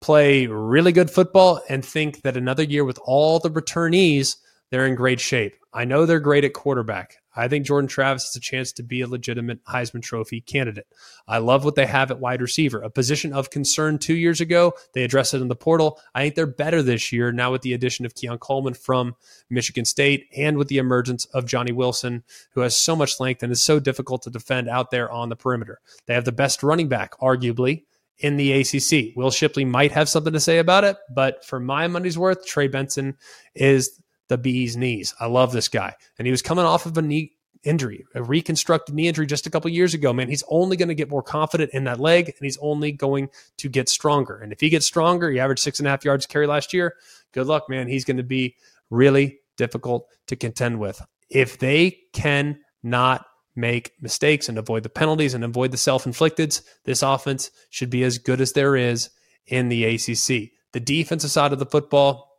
[0.00, 4.36] play really good football and think that another year with all the returnees,
[4.70, 5.54] they're in great shape.
[5.72, 7.19] I know they're great at quarterback.
[7.34, 10.86] I think Jordan Travis has a chance to be a legitimate Heisman Trophy candidate.
[11.28, 14.74] I love what they have at wide receiver, a position of concern two years ago.
[14.94, 16.00] They addressed it in the portal.
[16.14, 19.14] I think they're better this year now with the addition of Keon Coleman from
[19.48, 23.52] Michigan State and with the emergence of Johnny Wilson, who has so much length and
[23.52, 25.80] is so difficult to defend out there on the perimeter.
[26.06, 27.84] They have the best running back, arguably,
[28.18, 29.16] in the ACC.
[29.16, 32.68] Will Shipley might have something to say about it, but for my money's worth, Trey
[32.68, 33.16] Benson
[33.54, 35.12] is the bee's knees.
[35.18, 35.92] I love this guy.
[36.16, 37.32] And he was coming off of a knee
[37.64, 40.12] injury, a reconstructed knee injury just a couple years ago.
[40.12, 43.28] Man, he's only going to get more confident in that leg and he's only going
[43.58, 44.38] to get stronger.
[44.38, 46.94] And if he gets stronger, he averaged six and a half yards carry last year.
[47.32, 47.88] Good luck, man.
[47.88, 48.54] He's going to be
[48.88, 51.02] really difficult to contend with.
[51.28, 56.56] If they can not make mistakes and avoid the penalties and avoid the self inflicted,
[56.84, 59.10] this offense should be as good as there is
[59.48, 60.52] in the ACC.
[60.72, 62.29] The defensive side of the football,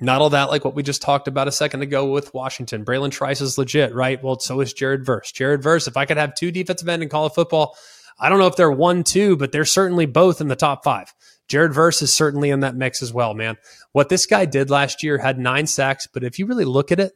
[0.00, 2.84] not all that like what we just talked about a second ago with Washington.
[2.84, 4.22] Bralen Trice is legit, right?
[4.22, 5.32] Well, so is Jared Verse.
[5.32, 7.76] Jared Verse, if I could have two defensive end in college football,
[8.18, 11.14] I don't know if they're one, two, but they're certainly both in the top five.
[11.48, 13.56] Jared Verse is certainly in that mix as well, man.
[13.92, 17.00] What this guy did last year had nine sacks, but if you really look at
[17.00, 17.12] it,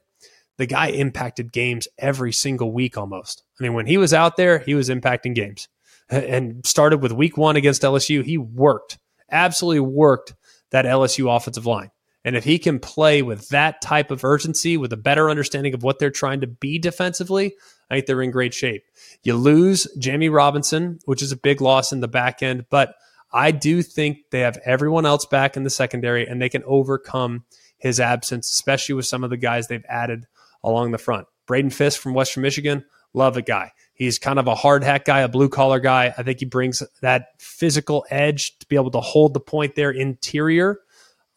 [0.58, 3.42] the guy impacted games every single week almost.
[3.58, 5.68] I mean, when he was out there, he was impacting games
[6.08, 8.24] and started with week one against LSU.
[8.24, 8.98] He worked,
[9.30, 10.34] absolutely worked
[10.70, 11.90] that LSU offensive line.
[12.24, 15.82] And if he can play with that type of urgency, with a better understanding of
[15.82, 17.54] what they're trying to be defensively,
[17.90, 18.84] I think they're in great shape.
[19.22, 22.94] You lose Jammie Robinson, which is a big loss in the back end, but
[23.32, 27.44] I do think they have everyone else back in the secondary and they can overcome
[27.78, 30.26] his absence, especially with some of the guys they've added
[30.62, 31.26] along the front.
[31.46, 33.72] Braden Fisk from Western Michigan, love a guy.
[33.94, 36.14] He's kind of a hard hat guy, a blue collar guy.
[36.16, 39.90] I think he brings that physical edge to be able to hold the point there
[39.90, 40.78] interior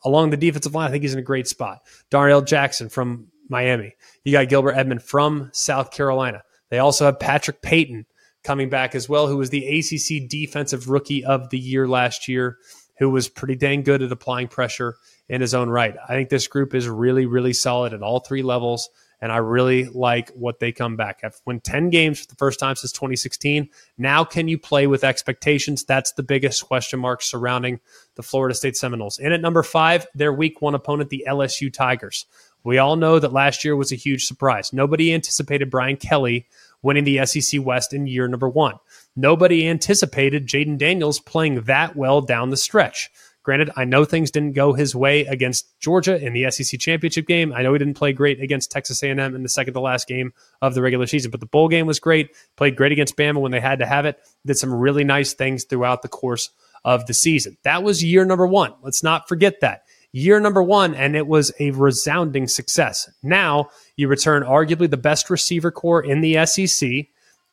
[0.05, 1.79] along the defensive line, I think he's in a great spot.
[2.09, 3.93] Darnell Jackson from Miami.
[4.23, 6.43] You got Gilbert Edmond from South Carolina.
[6.69, 8.05] They also have Patrick Payton
[8.43, 12.57] coming back as well, who was the ACC Defensive Rookie of the Year last year,
[12.99, 14.95] who was pretty dang good at applying pressure
[15.27, 15.95] in his own right.
[16.07, 18.89] I think this group is really, really solid at all three levels
[19.25, 21.21] and I really like what they come back.
[21.23, 23.67] Have won 10 games for the first time since 2016.
[23.97, 25.83] Now, can you play with expectations?
[25.83, 27.79] That's the biggest question mark surrounding
[28.13, 29.17] the Florida State Seminoles.
[29.17, 32.27] And at number five, their week one opponent, the LSU Tigers.
[32.63, 34.71] We all know that last year was a huge surprise.
[34.71, 36.45] Nobody anticipated Brian Kelly
[36.83, 38.75] winning the SEC West in year number one.
[39.15, 43.09] Nobody anticipated Jayden Daniels playing that well down the stretch.
[43.45, 47.53] Granted, I know things didn't go his way against Georgia in the SEC championship game.
[47.53, 50.33] I know he didn't play great against Texas A&M in the second to last game
[50.63, 52.35] of the regular season, but the bowl game was great.
[52.55, 54.17] Played great against Bama when they had to have it.
[54.47, 56.49] Did some really nice things throughout the course
[56.83, 57.55] of the season.
[57.63, 58.73] That was year number one.
[58.81, 59.83] Let's not forget that.
[60.11, 63.07] Year number one, and it was a resounding success.
[63.21, 67.07] Now you return arguably the best receiver core in the SEC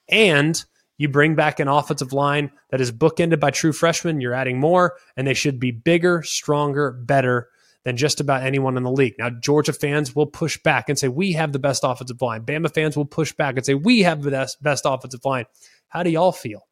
[0.09, 0.65] and
[1.03, 4.21] you bring back an offensive line that is bookended by true freshmen.
[4.21, 7.49] You're adding more, and they should be bigger, stronger, better
[7.83, 9.17] than just about anyone in the league.
[9.19, 12.45] Now, Georgia fans will push back and say, We have the best offensive line.
[12.45, 15.47] Bama fans will push back and say, We have the best, best offensive line.
[15.89, 16.69] How do y'all feel?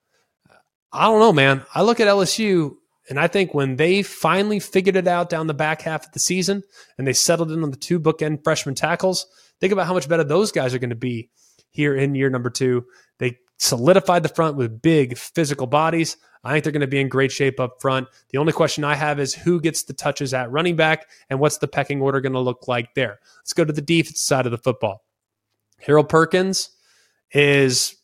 [0.92, 1.64] I don't know, man.
[1.74, 2.76] I look at LSU
[3.08, 6.20] and I think when they finally figured it out down the back half of the
[6.20, 6.62] season
[6.98, 9.26] and they settled in on the two bookend freshman tackles,
[9.60, 11.30] think about how much better those guys are going to be
[11.70, 12.84] here in year number two.
[13.18, 16.16] They solidified the front with big physical bodies.
[16.42, 18.08] I think they're going to be in great shape up front.
[18.30, 21.58] The only question I have is who gets the touches at running back and what's
[21.58, 23.20] the pecking order going to look like there.
[23.38, 25.04] Let's go to the defense side of the football.
[25.78, 26.70] Harold Perkins
[27.32, 27.96] is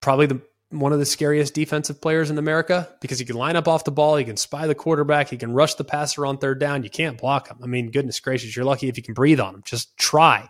[0.00, 0.40] probably the
[0.70, 3.90] one of the scariest defensive players in America because he can line up off the
[3.90, 6.84] ball, he can spy the quarterback, he can rush the passer on third down.
[6.84, 7.58] You can't block him.
[7.60, 9.62] I mean, goodness gracious, you're lucky if you can breathe on him.
[9.64, 10.48] Just try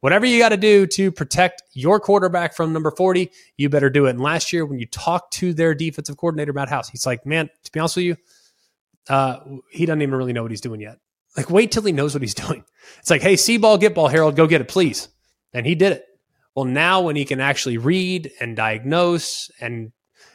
[0.00, 4.06] whatever you got to do to protect your quarterback from number 40, you better do
[4.06, 4.10] it.
[4.10, 7.50] And last year, when you talked to their defensive coordinator, Matt House, he's like, man,
[7.64, 8.16] to be honest with you,
[9.08, 9.38] uh,
[9.70, 10.98] he doesn't even really know what he's doing yet.
[11.36, 12.64] Like, wait till he knows what he's doing.
[12.98, 15.08] It's like, hey, see ball, get ball, Harold, go get it, please.
[15.52, 16.04] And he did it.
[16.54, 19.92] Well, now when he can actually read and diagnose and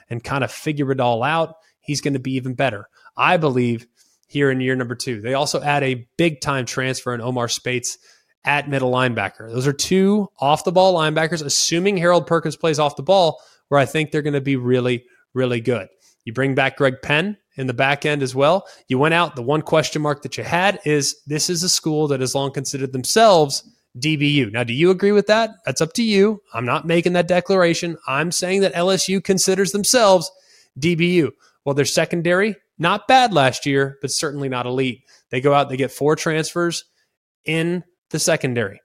[0.10, 2.88] and kind of figure it all out, he's going to be even better.
[3.18, 3.88] I believe
[4.28, 5.22] here in year number two.
[5.22, 7.98] They also add a big time transfer in Omar Speights
[8.46, 9.52] at middle linebacker.
[9.52, 13.80] Those are two off the ball linebackers, assuming Harold Perkins plays off the ball, where
[13.80, 15.88] I think they're going to be really, really good.
[16.26, 18.66] You bring back Greg Penn in the back end as well.
[18.88, 19.36] You went out.
[19.36, 22.52] The one question mark that you had is this is a school that has long
[22.52, 24.52] considered themselves DBU.
[24.52, 25.52] Now, do you agree with that?
[25.66, 26.42] That's up to you.
[26.54, 27.98] I'm not making that declaration.
[28.08, 30.32] I'm saying that LSU considers themselves
[30.80, 31.32] DBU.
[31.64, 35.04] Well, their secondary, not bad last year, but certainly not elite.
[35.30, 36.86] They go out, they get four transfers
[37.46, 38.80] in the secondary.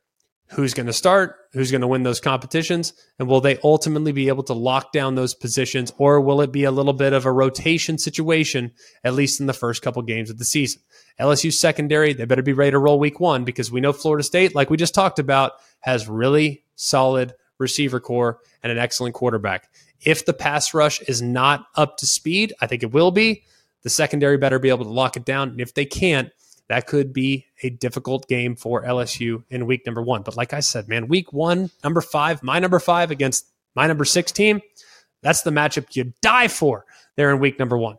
[0.52, 1.36] Who's going to start?
[1.52, 2.94] Who's going to win those competitions?
[3.18, 6.64] And will they ultimately be able to lock down those positions, or will it be
[6.64, 8.72] a little bit of a rotation situation,
[9.04, 10.80] at least in the first couple games of the season?
[11.20, 14.54] LSU secondary, they better be ready to roll week one because we know Florida State,
[14.54, 19.68] like we just talked about, has really solid receiver corps and an excellent quarterback.
[20.00, 23.42] If the pass rush is not up to speed, I think it will be.
[23.82, 25.50] The secondary better be able to lock it down.
[25.50, 26.30] And if they can't,
[26.68, 30.22] that could be a difficult game for LSU in week number one.
[30.22, 34.04] But like I said, man, week one, number five, my number five against my number
[34.04, 34.60] six team,
[35.22, 36.84] that's the matchup you die for
[37.16, 37.98] there in week number one.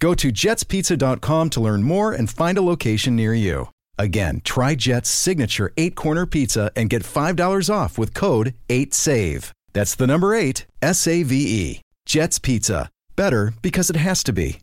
[0.00, 3.68] Go to jetspizza.com to learn more and find a location near you.
[3.98, 9.52] Again, try Jet's signature eight corner pizza and get $5 off with code 8SAVE.
[9.74, 11.80] That's the number eight, S A V E.
[12.06, 12.88] Jet's Pizza.
[13.14, 14.60] Better because it has to be.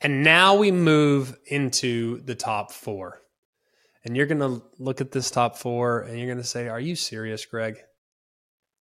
[0.00, 3.22] And now we move into the top four.
[4.04, 6.80] And you're going to look at this top four and you're going to say, Are
[6.80, 7.78] you serious, Greg?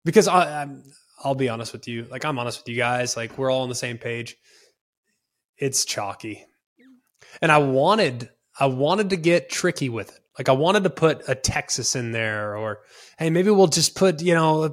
[0.04, 0.82] Because I, I'm,
[1.22, 2.06] I'll be honest with you.
[2.10, 3.16] Like, I'm honest with you guys.
[3.16, 4.36] Like, we're all on the same page
[5.58, 6.46] it's chalky.
[7.40, 10.20] And I wanted I wanted to get tricky with it.
[10.38, 12.80] Like I wanted to put a Texas in there or
[13.18, 14.72] hey, maybe we'll just put, you know,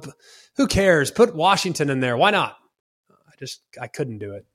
[0.56, 1.10] who cares?
[1.10, 2.16] Put Washington in there.
[2.16, 2.56] Why not?
[3.10, 4.46] I just I couldn't do it.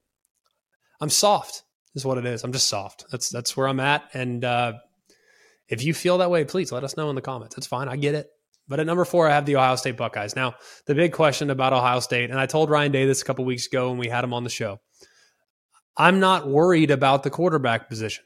[1.00, 1.63] I'm soft
[1.96, 2.44] is what it is.
[2.44, 3.06] I'm just soft.
[3.12, 4.74] That's that's where I'm at and uh
[5.70, 7.58] if you feel that way, please let us know in the comments.
[7.58, 7.90] It's fine.
[7.90, 8.30] I get it.
[8.70, 10.36] But at number four, I have the Ohio State Buckeyes.
[10.36, 13.46] Now, the big question about Ohio State, and I told Ryan Day this a couple
[13.46, 14.80] weeks ago when we had him on the show.
[15.98, 18.24] I'm not worried about the quarterback position.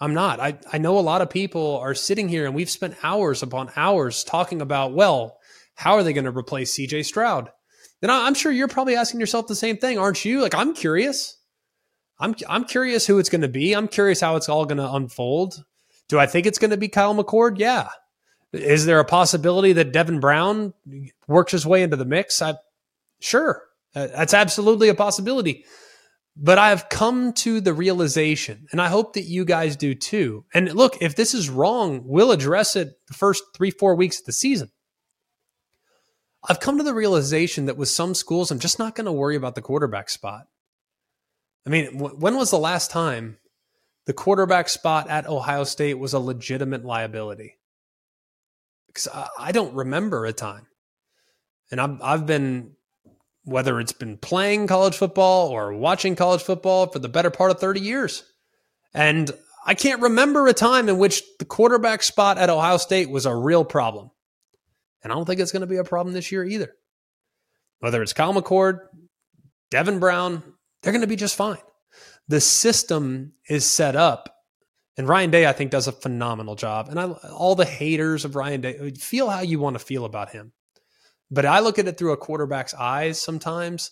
[0.00, 0.38] I'm not.
[0.38, 3.72] I, I know a lot of people are sitting here and we've spent hours upon
[3.74, 5.38] hours talking about, well,
[5.74, 7.50] how are they going to replace CJ Stroud?
[8.02, 10.40] And I, I'm sure you're probably asking yourself the same thing, aren't you?
[10.40, 11.36] Like, I'm curious.
[12.20, 13.74] I'm, I'm curious who it's going to be.
[13.74, 15.64] I'm curious how it's all going to unfold.
[16.08, 17.58] Do I think it's going to be Kyle McCord?
[17.58, 17.88] Yeah.
[18.52, 20.74] Is there a possibility that Devin Brown
[21.26, 22.40] works his way into the mix?
[22.40, 22.54] I,
[23.20, 23.62] sure.
[23.94, 25.64] Uh, that's absolutely a possibility.
[26.40, 30.44] But I've come to the realization, and I hope that you guys do too.
[30.54, 34.26] And look, if this is wrong, we'll address it the first three, four weeks of
[34.26, 34.70] the season.
[36.48, 39.34] I've come to the realization that with some schools, I'm just not going to worry
[39.34, 40.46] about the quarterback spot.
[41.66, 43.38] I mean, when was the last time
[44.06, 47.58] the quarterback spot at Ohio State was a legitimate liability?
[48.86, 50.68] Because I don't remember a time.
[51.72, 52.76] And I've, I've been
[53.48, 57.58] whether it's been playing college football or watching college football for the better part of
[57.58, 58.24] 30 years.
[58.92, 59.30] And
[59.64, 63.34] I can't remember a time in which the quarterback spot at Ohio State was a
[63.34, 64.10] real problem.
[65.02, 66.74] And I don't think it's going to be a problem this year either.
[67.80, 68.80] Whether it's Kyle McCord,
[69.70, 70.42] Devin Brown,
[70.82, 71.58] they're going to be just fine.
[72.28, 74.34] The system is set up.
[74.96, 76.88] And Ryan Day, I think, does a phenomenal job.
[76.88, 80.30] And I, all the haters of Ryan Day, feel how you want to feel about
[80.30, 80.52] him.
[81.30, 83.90] But I look at it through a quarterback's eyes sometimes,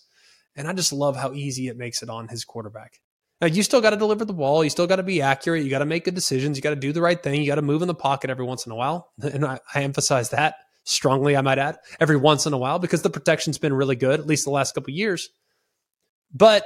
[0.55, 2.99] and I just love how easy it makes it on his quarterback.
[3.39, 4.63] Now, you still got to deliver the ball.
[4.63, 5.63] You still got to be accurate.
[5.63, 6.57] You got to make good decisions.
[6.57, 7.39] You got to do the right thing.
[7.39, 9.11] You got to move in the pocket every once in a while.
[9.21, 13.01] And I, I emphasize that strongly, I might add, every once in a while because
[13.01, 15.29] the protection's been really good, at least the last couple years.
[16.33, 16.65] But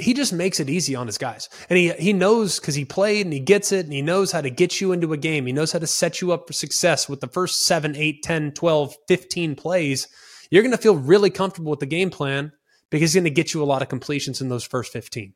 [0.00, 1.48] he just makes it easy on his guys.
[1.68, 4.40] And he he knows because he played and he gets it and he knows how
[4.40, 5.46] to get you into a game.
[5.46, 8.52] He knows how to set you up for success with the first 7, 8, 10,
[8.52, 10.08] 12, 15 plays.
[10.50, 12.52] You're going to feel really comfortable with the game plan
[12.90, 15.32] because he's going to get you a lot of completions in those first 15.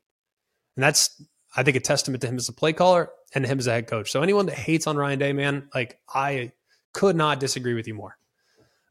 [0.76, 1.22] And that's
[1.56, 3.86] I think a testament to him as a play caller and him as a head
[3.86, 4.10] coach.
[4.10, 6.52] So anyone that hates on Ryan Day, man, like I
[6.92, 8.16] could not disagree with you more.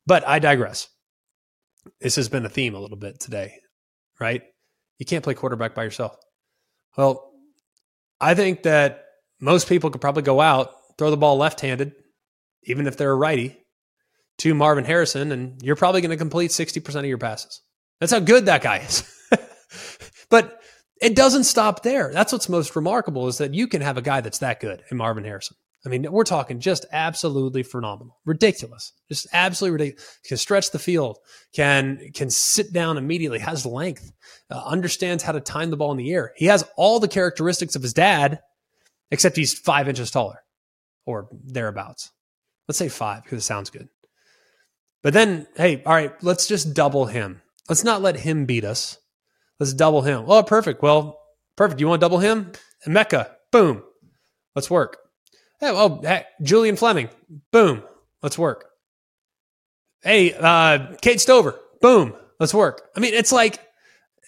[0.06, 0.90] But I digress.
[2.00, 3.56] This has been a theme a little bit today,
[4.20, 4.44] right?
[5.00, 6.16] You can't play quarterback by yourself.
[6.98, 7.32] Well,
[8.22, 9.06] I think that
[9.42, 11.94] most people could probably go out, throw the ball left handed,
[12.64, 13.58] even if they're a righty,
[14.40, 17.62] to Marvin Harrison, and you're probably going to complete 60% of your passes.
[18.00, 19.04] That's how good that guy is.
[20.30, 20.60] but
[21.02, 22.12] it doesn't stop there.
[22.14, 24.98] That's what's most remarkable is that you can have a guy that's that good in
[24.98, 25.58] Marvin Harrison.
[25.86, 30.20] I mean, we're talking just absolutely phenomenal, ridiculous, just absolutely ridiculous.
[30.26, 31.18] Can stretch the field,
[31.54, 34.12] can can sit down immediately, has length,
[34.50, 36.32] uh, understands how to time the ball in the air.
[36.38, 38.40] He has all the characteristics of his dad,
[39.12, 40.40] except he's five inches taller,
[41.06, 42.12] or thereabouts.
[42.68, 43.90] Let's say five because it sounds good.
[45.02, 47.42] But then, hey, all right, let's just double him.
[47.68, 48.98] Let's not let him beat us.
[49.60, 50.24] Let's double him.
[50.28, 50.82] Oh, perfect.
[50.82, 51.20] Well,
[51.58, 51.82] perfect.
[51.82, 52.54] You want to double him?
[52.88, 53.36] Mecca.
[53.52, 53.84] Boom.
[54.56, 54.98] Let's work.
[55.72, 57.10] Oh, hey, Julian Fleming.
[57.52, 57.84] Boom.
[58.22, 58.70] Let's work.
[60.02, 61.60] Hey, uh, Cade Stover.
[61.82, 62.14] Boom.
[62.40, 62.90] Let's work.
[62.96, 63.60] I mean, it's like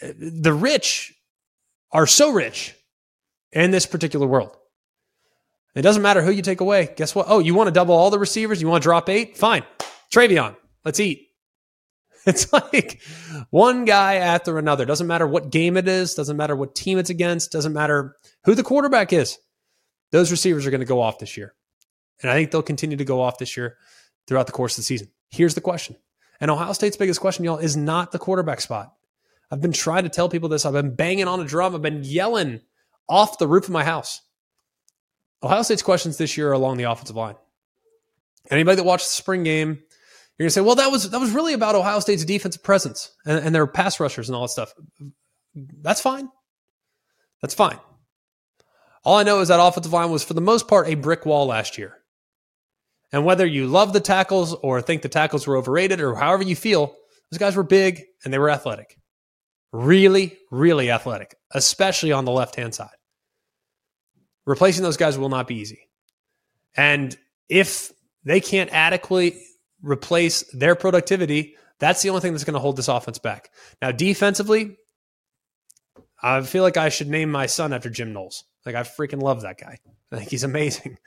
[0.01, 1.13] the rich
[1.91, 2.75] are so rich
[3.51, 4.55] in this particular world.
[5.75, 6.93] It doesn't matter who you take away.
[6.95, 7.25] Guess what?
[7.29, 8.61] Oh, you want to double all the receivers?
[8.61, 9.37] You want to drop eight?
[9.37, 9.63] Fine.
[10.13, 10.55] TreVeyon.
[10.83, 11.21] Let's eat.
[12.27, 13.03] It's like
[13.51, 14.85] one guy after another.
[14.85, 18.15] Doesn't matter what game it is, doesn't matter what team it's against, doesn't matter
[18.45, 19.37] who the quarterback is
[20.15, 21.53] those receivers are going to go off this year.
[22.21, 23.77] And I think they'll continue to go off this year
[24.27, 25.09] throughout the course of the season.
[25.29, 25.97] Here's the question.
[26.39, 28.93] And Ohio State's biggest question, y'all, is not the quarterback spot.
[29.51, 30.65] I've been trying to tell people this.
[30.65, 31.75] I've been banging on a drum.
[31.75, 32.61] I've been yelling
[33.09, 34.21] off the roof of my house.
[35.43, 37.35] Ohio State's questions this year are along the offensive line.
[38.49, 39.79] Anybody that watched the spring game,
[40.37, 43.45] you're gonna say, well, that was that was really about Ohio State's defensive presence and,
[43.45, 44.73] and their pass rushers and all that stuff.
[45.53, 46.29] That's fine.
[47.41, 47.79] That's fine.
[49.05, 51.45] All I know is that offensive line was, for the most part, a brick wall
[51.45, 51.97] last year.
[53.11, 56.55] And whether you love the tackles or think the tackles were overrated or however you
[56.55, 56.95] feel,
[57.31, 58.97] those guys were big and they were athletic.
[59.71, 62.89] Really, really athletic, especially on the left hand side.
[64.45, 65.87] Replacing those guys will not be easy.
[66.75, 67.15] And
[67.47, 67.91] if
[68.23, 69.39] they can't adequately
[69.81, 73.49] replace their productivity, that's the only thing that's going to hold this offense back.
[73.81, 74.77] Now, defensively,
[76.21, 78.43] I feel like I should name my son after Jim Knowles.
[78.65, 79.77] Like I freaking love that guy.
[80.11, 80.97] Think he's amazing.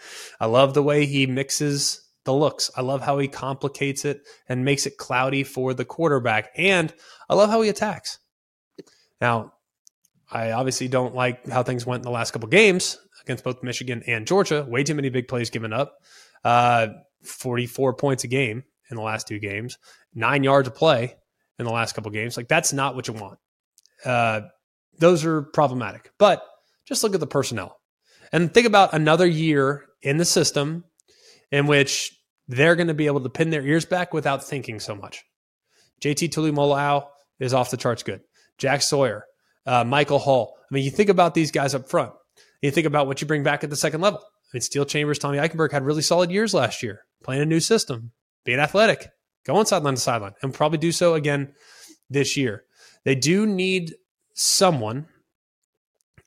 [0.40, 2.70] I love the way he mixes the looks.
[2.76, 6.50] I love how he complicates it and makes it cloudy for the quarterback.
[6.56, 6.92] And
[7.28, 8.18] I love how he attacks.
[9.20, 9.54] Now,
[10.30, 14.02] I obviously don't like how things went in the last couple games against both Michigan
[14.06, 14.66] and Georgia.
[14.68, 15.94] Way too many big plays given up.
[16.44, 16.88] Uh,
[17.24, 19.78] 44 points a game in the last two games,
[20.14, 21.16] nine yards of play
[21.58, 22.36] in the last couple games.
[22.36, 23.38] Like that's not what you want.
[24.04, 24.42] Uh,
[24.98, 26.10] those are problematic.
[26.18, 26.42] But
[26.88, 27.78] just look at the personnel
[28.32, 30.84] and think about another year in the system
[31.52, 32.18] in which
[32.48, 35.22] they're going to be able to pin their ears back without thinking so much.
[36.02, 37.06] JT Tuimoloau
[37.38, 38.22] is off the charts good.
[38.56, 39.24] Jack Sawyer,
[39.66, 40.56] uh, Michael Hall.
[40.58, 42.12] I mean, you think about these guys up front.
[42.62, 44.20] You think about what you bring back at the second level.
[44.20, 47.60] I mean, Steele Chambers, Tommy Eichenberg had really solid years last year, playing a new
[47.60, 48.12] system,
[48.44, 49.08] being athletic,
[49.44, 51.52] going sideline to sideline, and probably do so again
[52.08, 52.64] this year.
[53.04, 53.94] They do need
[54.34, 55.06] someone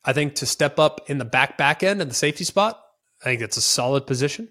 [0.04, 2.82] I think to step up in the back back end and the safety spot,
[3.22, 4.50] I think that's a solid position.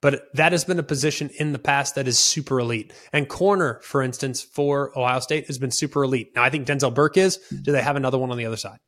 [0.00, 2.92] But that has been a position in the past that is super elite.
[3.12, 6.32] And corner, for instance, for Ohio State has been super elite.
[6.36, 7.38] Now, I think Denzel Burke is.
[7.62, 8.80] Do they have another one on the other side?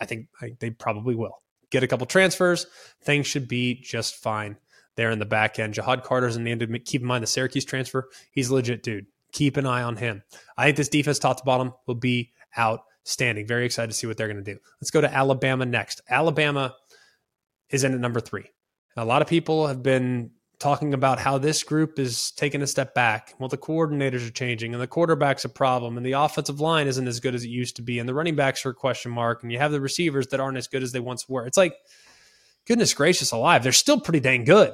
[0.00, 1.42] I think, I they probably will.
[1.70, 2.66] Get a couple transfers.
[3.02, 4.58] Things should be just fine
[4.94, 5.74] there in the back end.
[5.74, 6.84] Ja'Had Carter's in the end.
[6.84, 8.08] Keep in mind the Syracuse transfer.
[8.30, 9.06] He's a legit dude.
[9.32, 10.22] Keep an eye on him.
[10.56, 13.46] I think this defense, top to bottom, will be out standing.
[13.46, 14.58] Very excited to see what they're going to do.
[14.80, 16.00] Let's go to Alabama next.
[16.08, 16.74] Alabama
[17.70, 18.44] is in at number three.
[18.96, 22.94] A lot of people have been talking about how this group is taking a step
[22.94, 23.34] back.
[23.38, 27.08] Well, the coordinators are changing, and the quarterback's a problem, and the offensive line isn't
[27.08, 29.42] as good as it used to be, and the running backs are a question mark,
[29.42, 31.46] and you have the receivers that aren't as good as they once were.
[31.46, 31.74] It's like,
[32.64, 34.72] goodness gracious alive, they're still pretty dang good.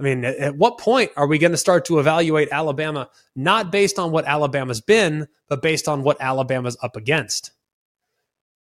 [0.00, 3.98] I mean, at what point are we going to start to evaluate Alabama not based
[3.98, 7.50] on what Alabama's been, but based on what Alabama's up against?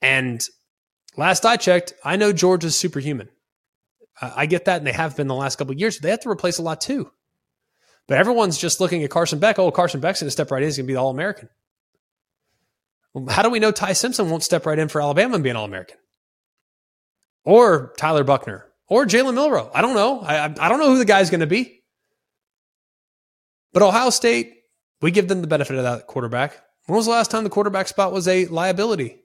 [0.01, 0.45] And
[1.15, 3.29] last I checked, I know Georgia's superhuman.
[4.21, 5.97] I get that, and they have been the last couple of years.
[5.97, 7.09] They have to replace a lot too.
[8.09, 9.59] But everyone's just looking at Carson Beck.
[9.59, 10.67] Oh, Carson Beck's going to step right in.
[10.67, 11.47] He's going to be the All American.
[13.29, 15.55] How do we know Ty Simpson won't step right in for Alabama and be an
[15.55, 15.97] All American?
[17.45, 19.69] Or Tyler Buchner or Jalen Milroe?
[19.73, 20.21] I don't know.
[20.21, 21.83] I, I don't know who the guy's going to be.
[23.71, 24.53] But Ohio State,
[25.01, 26.59] we give them the benefit of that quarterback.
[26.87, 29.19] When was the last time the quarterback spot was a liability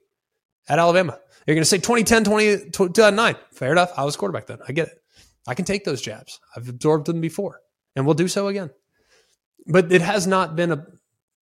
[0.69, 1.19] at Alabama?
[1.47, 3.37] You're going to say 2010, 20, 2009.
[3.53, 3.93] Fair enough.
[3.97, 4.59] I was quarterback then.
[4.69, 4.99] I get it.
[5.47, 6.41] I can take those jabs.
[6.57, 7.61] I've absorbed them before,
[7.97, 8.71] and we'll do so again.
[9.67, 10.87] But it has not been a,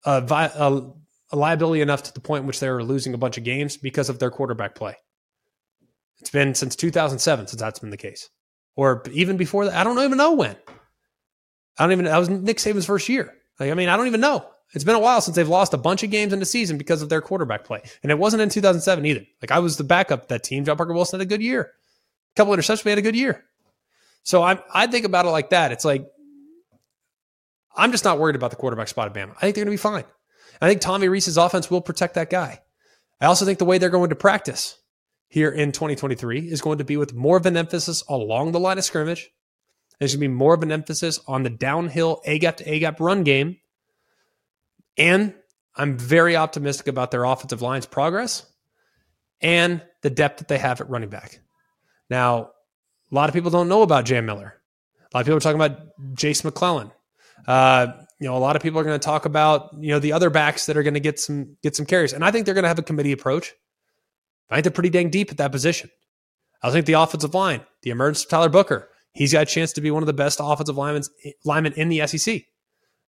[0.06, 0.92] a, a,
[1.32, 3.78] a liability enough to the point in which they are losing a bunch of games
[3.78, 4.96] because of their quarterback play.
[6.20, 8.30] It's been since 2007 since that's been the case,
[8.76, 9.76] or even before that.
[9.76, 10.56] I don't even know when.
[11.78, 12.06] I don't even.
[12.06, 13.34] That was Nick Saban's first year.
[13.60, 14.46] Like, I mean, I don't even know.
[14.74, 17.02] It's been a while since they've lost a bunch of games in the season because
[17.02, 19.26] of their quarterback play, and it wasn't in 2007 either.
[19.42, 20.66] Like I was the backup that team.
[20.66, 21.62] John Parker Wilson had a good year.
[21.62, 23.46] A couple interceptions, we had a good year.
[24.24, 25.72] So I I think about it like that.
[25.72, 26.06] It's like
[27.76, 29.36] I'm just not worried about the quarterback spot at Bama.
[29.38, 30.04] I think they're going to be fine.
[30.60, 32.60] I think Tommy Rees's offense will protect that guy.
[33.22, 34.78] I also think the way they're going to practice
[35.28, 38.78] here in 2023 is going to be with more of an emphasis along the line
[38.78, 39.30] of scrimmage.
[40.00, 42.80] There's going to be more of an emphasis on the downhill A gap to A
[42.80, 43.58] gap run game.
[44.98, 45.34] And
[45.76, 48.46] I'm very optimistic about their offensive line's progress
[49.42, 51.40] and the depth that they have at running back.
[52.10, 52.52] Now,
[53.12, 54.54] a lot of people don't know about Jam Miller.
[55.02, 55.80] A lot of people are talking about
[56.14, 56.92] Jase McClellan.
[57.48, 57.88] Uh,
[58.20, 60.30] you know, a lot of people are going to talk about you know the other
[60.30, 62.64] backs that are going to get some get some carries, and I think they're going
[62.64, 63.54] to have a committee approach.
[64.50, 65.90] I think they're pretty dang deep at that position.
[66.64, 69.82] I think the offensive line, the emergence of Tyler Booker, he's got a chance to
[69.82, 71.04] be one of the best offensive linemen,
[71.46, 72.44] linemen in the SEC.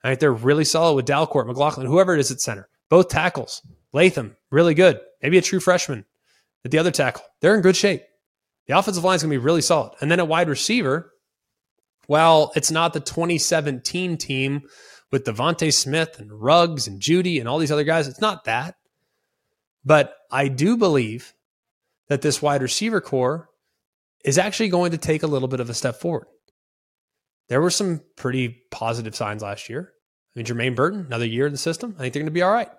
[0.04, 2.70] I think they're really solid with Dalcourt, McLaughlin, whoever it is at center.
[2.90, 3.62] Both tackles.
[3.94, 5.00] Latham, really good.
[5.22, 6.06] Maybe a true freshman
[6.64, 7.24] at the other tackle.
[7.42, 8.04] They're in good shape.
[8.68, 9.94] The offensive line is going to be really solid.
[10.00, 11.12] And then at wide receiver,
[12.08, 14.62] well, it's not the 2017 team
[15.12, 18.08] with DeVonta Smith and Ruggs and Jeudy and all these other guys.
[18.08, 18.76] It's not that.
[19.90, 21.34] But I do believe
[22.10, 23.50] that this wide receiver corps
[24.24, 26.28] is actually going to take a little bit of a step forward.
[27.48, 29.92] There were some pretty positive signs last year.
[30.36, 31.96] I mean, Jermaine Burton, another year in the system.
[31.98, 32.70] I think they're going to be all right.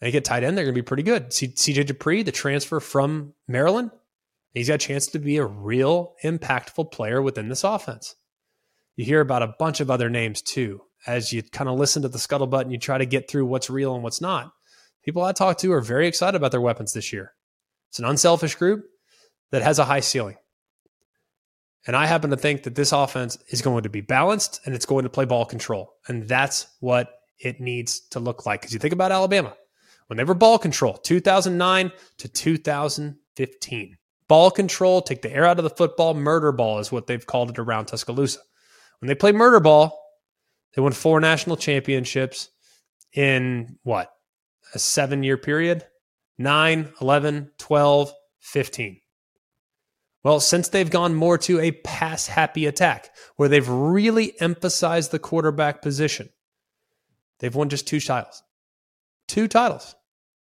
[0.00, 1.28] I think at tight end, they're going to be pretty good.
[1.28, 3.90] CJ Dippre, the transfer from Maryland,
[4.54, 8.14] he's got a chance to be a real impactful player within this offense.
[8.96, 12.08] You hear about a bunch of other names too, as you kind of listen to
[12.08, 14.54] the scuttlebutt and you try to get through what's real and what's not.
[15.04, 17.32] People I talk to are very excited about their weapons this year.
[17.90, 18.84] It's an unselfish group
[19.50, 20.36] that has a high ceiling.
[21.86, 24.84] And I happen to think that this offense is going to be balanced and it's
[24.84, 25.94] going to play ball control.
[26.06, 28.60] And that's what it needs to look like.
[28.60, 29.54] Because you think about Alabama,
[30.08, 33.98] when they were ball control, 2009 to 2015.
[34.26, 37.50] Ball control, take the air out of the football, murder ball is what they've called
[37.50, 38.40] it around Tuscaloosa.
[39.00, 39.98] When they play murder ball,
[40.74, 42.50] they won four national championships
[43.14, 44.12] in what?
[44.74, 45.84] A seven year period?
[46.38, 49.00] 9, 11, 12, 15.
[50.24, 55.18] Well, since they've gone more to a pass happy attack, where they've really emphasized the
[55.18, 56.28] quarterback position,
[57.38, 58.42] they've won just two titles.
[59.26, 59.94] Two titles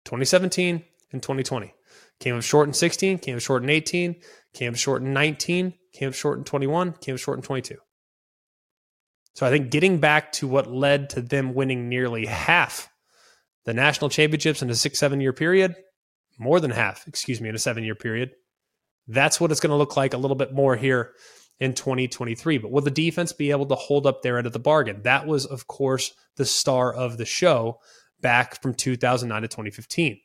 [0.05, 1.74] 2017 and 2020.
[2.19, 4.15] Came up short in 16, came up short in 18,
[4.53, 7.78] came up short in 19, came up short in 21, came up short in 22.
[9.34, 12.91] So I think getting back to what led to them winning nearly half
[13.66, 15.76] the national championships in a six, seven year period,
[16.39, 18.32] more than half, excuse me, in a seven year period,
[19.07, 21.14] that's what it's going to look like a little bit more here
[21.59, 22.57] in 2023.
[22.57, 25.01] But will the defense be able to hold up their end of the bargain?
[25.03, 27.80] That was, of course, the star of the show
[28.22, 30.20] back from 2009 to 2015.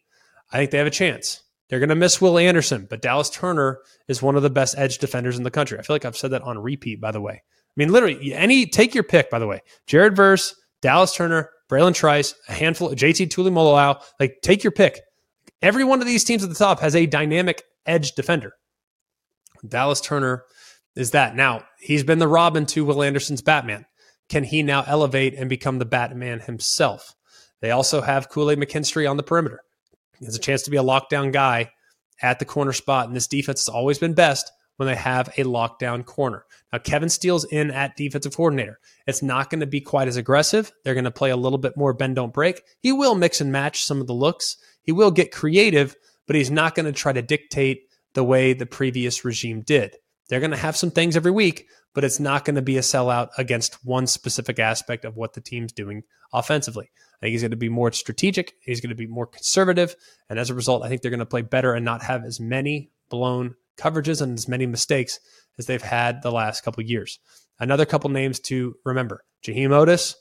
[0.52, 1.42] I think they have a chance.
[1.68, 4.98] They're going to miss Will Anderson, but Dallas Turner is one of the best edge
[4.98, 5.78] defenders in the country.
[5.78, 7.34] I feel like I've said that on repeat, by the way.
[7.34, 9.62] I mean, literally, any take your pick, by the way.
[9.86, 14.00] Jared Verse, Dallas Turner, Bralen Trice, a handful of JT Tuimoloau.
[14.20, 15.00] Like, take your pick.
[15.62, 18.52] Every one of these teams at the top has a dynamic edge defender.
[19.66, 20.44] Dallas Turner
[20.94, 21.34] is that.
[21.34, 23.86] Now, he's been the Robin to Will Anderson's Batman.
[24.28, 27.14] Can he now elevate and become the Batman himself?
[27.60, 29.60] They also have Kool Aid McKinstry on the perimeter.
[30.18, 31.70] He has a chance to be a lockdown guy
[32.22, 35.44] at the corner spot, and this defense has always been best when they have a
[35.44, 36.44] lockdown corner.
[36.72, 38.78] Now, Kevin Steele's in at defensive coordinator.
[39.06, 40.72] It's not going to be quite as aggressive.
[40.84, 42.62] They're going to play a little bit more bend, don't break.
[42.80, 44.56] He will mix and match some of the looks.
[44.82, 45.94] He will get creative,
[46.26, 47.82] but he's not going to try to dictate
[48.14, 49.96] the way the previous regime did.
[50.28, 52.82] They're going to have some things every week, but it's not going to be a
[52.82, 56.02] sellout against one specific aspect of what the team's doing
[56.32, 56.90] offensively.
[57.20, 58.54] I think he's going to be more strategic.
[58.60, 59.94] He's going to be more conservative.
[60.28, 62.40] And as a result, I think they're going to play better and not have as
[62.40, 65.20] many blown coverages and as many mistakes
[65.58, 67.18] as they've had the last couple years.
[67.58, 70.14] Another couple names to remember Jaheim Oatis,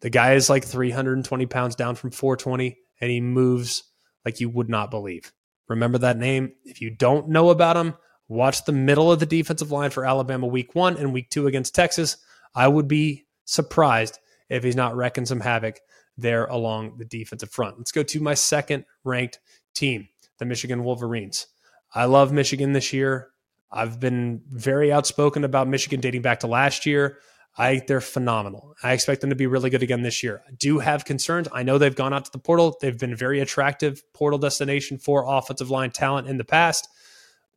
[0.00, 2.76] the guy is like 320 pounds down from 420.
[3.00, 3.84] and he moves
[4.24, 5.32] like you would not believe.
[5.68, 6.52] Remember that name.
[6.64, 7.94] If you don't know about him,
[8.28, 11.74] watch the middle of the defensive line for Alabama week one and week two against
[11.74, 12.16] Texas.
[12.54, 14.18] I would be surprised
[14.48, 15.80] if he's not wrecking some havoc
[16.16, 17.78] there along the defensive front.
[17.78, 19.40] Let's go to my second ranked
[19.74, 20.08] team,
[20.38, 21.46] the Michigan Wolverines.
[21.94, 23.30] I love Michigan this year.
[23.74, 27.18] I've been very outspoken about Michigan dating back to last year.
[27.56, 28.74] I they're phenomenal.
[28.82, 30.42] I expect them to be really good again this year.
[30.48, 31.48] I do have concerns.
[31.52, 32.76] I know they've gone out to the portal.
[32.80, 36.88] They've been very attractive portal destination for offensive line talent in the past.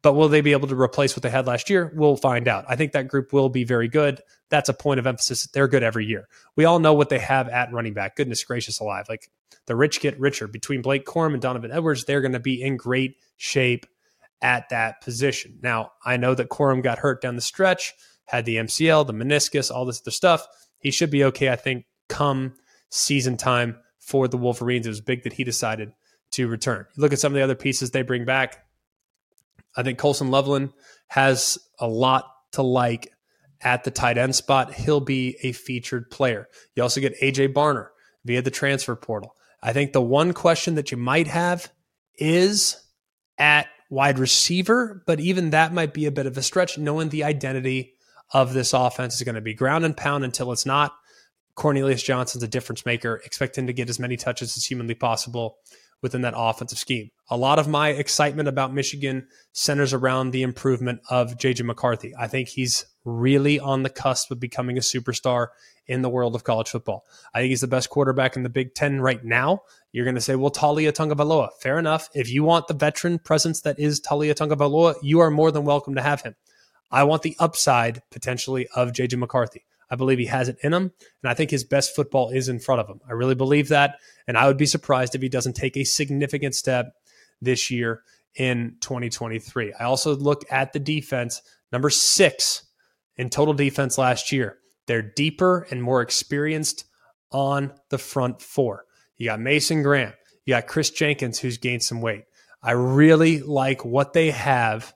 [0.04, 1.92] But will they be able to replace what they had last year?
[1.96, 2.66] We'll find out.
[2.68, 4.22] I think that group will be very good.
[4.50, 5.48] That's a point of emphasis.
[5.48, 6.28] They're good every year.
[6.56, 8.16] We all know what they have at running back.
[8.16, 9.06] Goodness gracious alive.
[9.10, 9.32] Like
[9.66, 10.48] the rich get richer.
[10.48, 13.88] Between Blake Corum and Donovan Edwards, they're going to be in great shape
[14.42, 15.60] at that position.
[15.62, 17.94] Now, I know that Corum got hurt down the stretch
[18.28, 20.48] had the MCL, the meniscus, all this other stuff.
[20.80, 22.54] He should be okay, I think, come
[22.90, 24.86] season time for the Wolverines.
[24.86, 25.94] It was big that he decided
[26.32, 26.86] to return.
[26.98, 28.66] Look at some of the other pieces they bring back.
[29.76, 30.72] I think Colston Loveland
[31.08, 33.12] has a lot to like
[33.62, 34.74] at the tight end spot.
[34.74, 36.48] He'll be a featured player.
[36.76, 37.88] You also get AJ Barner
[38.26, 39.36] via the transfer portal.
[39.64, 41.72] I think the one question that you might have
[42.18, 42.78] is
[43.38, 47.24] at wide receiver, but even that might be a bit of a stretch knowing the
[47.24, 47.94] identity
[48.34, 50.94] of this offense is going to be ground and pound until it's not.
[51.56, 53.22] Cornelius Johnson's a difference maker.
[53.26, 55.58] Expect him to get as many touches as humanly possible
[56.02, 57.10] within that offensive scheme.
[57.30, 62.14] A lot of my excitement about Michigan centers around the improvement of JJ McCarthy.
[62.18, 65.48] I think he's really on the cusp of becoming a superstar
[65.88, 67.06] in the world of college football.
[67.34, 69.62] I think he's the best quarterback in the Big Ten right now.
[69.92, 71.50] You're going to say, well, Taulia Tagovailoa.
[71.62, 72.10] Fair enough.
[72.14, 75.96] If you want the veteran presence that is Taulia Tagovailoa, you are more than welcome
[75.96, 76.36] to have him.
[76.92, 79.66] I want the upside potentially of JJ McCarthy.
[79.90, 80.92] I believe he has it in him,
[81.24, 83.00] and I think his best football is in front of him.
[83.08, 86.56] I really believe that, and I would be surprised if he doesn't take a significant
[86.56, 86.94] step
[87.42, 88.04] this year
[88.36, 89.74] in 2023.
[89.74, 92.66] I also look at the defense, number six
[93.16, 94.58] in total defense last year.
[94.88, 96.86] They're deeper and more experienced
[97.32, 98.86] on the front four.
[99.18, 100.14] You got Mason Graham,
[100.46, 102.24] you got Chris Jenkins, who's gained some weight.
[102.62, 104.94] I really like what they have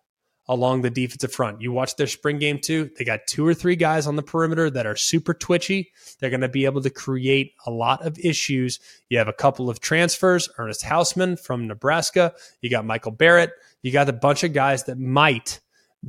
[0.48, 1.62] along the defensive front.
[1.62, 2.89] You watch their spring game too.
[2.98, 5.92] They got two or three guys on the perimeter that are super twitchy.
[6.20, 8.80] They're going to be able to create a lot of issues.
[9.10, 12.34] You have a couple of transfers, Ernest Hausmann from Nebraska.
[12.62, 13.52] You got Michael Barrett.
[13.82, 15.60] You got a bunch of guys that might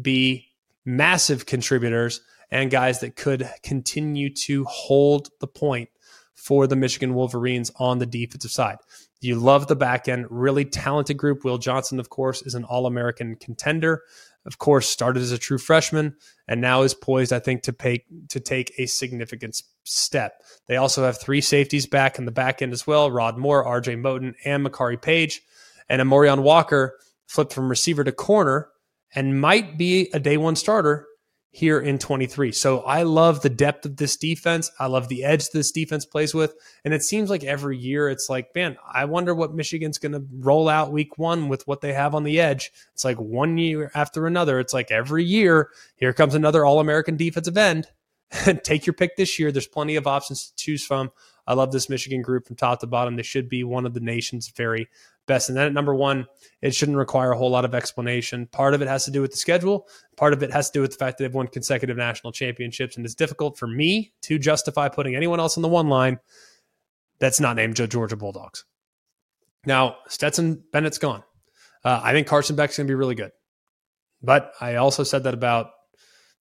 [0.01, 0.49] be
[0.85, 2.21] massive contributors
[2.51, 5.89] and guys that could continue to hold the point
[6.35, 8.79] for the Michigan Wolverines on the defensive side.
[9.23, 11.45] You love the back end, really talented group.
[11.45, 14.03] Will Johnson, of course, is an All American contender
[14.45, 16.17] of course, started as a true freshman
[16.49, 20.43] and now is poised, I think, to pay, to take a significant step.
[20.67, 23.97] They also have three safeties back in the back end as well: Rod Moore, R.J.
[23.97, 25.43] Moten, and Makari Page.
[25.89, 28.69] and Amorion Walker flipped from receiver to corner
[29.15, 31.07] and might be a day one starter
[31.55, 32.51] here in 23.
[32.51, 34.71] So I love the depth of this defense.
[34.81, 36.55] I love the edge this defense plays with.
[36.83, 40.25] And it seems like every year it's like, man, I wonder what Michigan's going to
[40.39, 42.73] roll out week one with what they have on the edge.
[42.95, 44.59] It's like one year after another.
[44.61, 47.87] It's like every year, here comes another All American defensive end.
[48.65, 49.53] Take your pick this year.
[49.53, 51.13] There's plenty of options to choose from.
[51.47, 53.17] I love this Michigan group from top to bottom.
[53.17, 54.89] They should be one of the nation's very
[55.27, 55.49] best.
[55.49, 56.27] And then at number one,
[56.61, 58.47] it shouldn't require a whole lot of explanation.
[58.47, 59.87] Part of it has to do with the schedule.
[60.17, 62.97] Part of it has to do with the fact that they've won consecutive national championships.
[62.97, 66.19] And it's difficult for me to justify putting anyone else on the one line
[67.19, 68.65] that's not named Georgia Bulldogs.
[69.65, 71.23] Now, Stetson Bennett's gone.
[71.85, 73.31] Uh, I think Carson Beck's going to be really good.
[74.23, 75.71] But I also said that about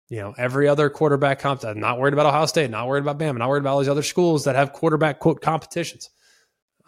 [0.09, 1.65] you know every other quarterback comp.
[1.65, 3.89] I'm not worried about Ohio State, not worried about Bama, not worried about all these
[3.89, 6.11] other schools that have quarterback quote competitions.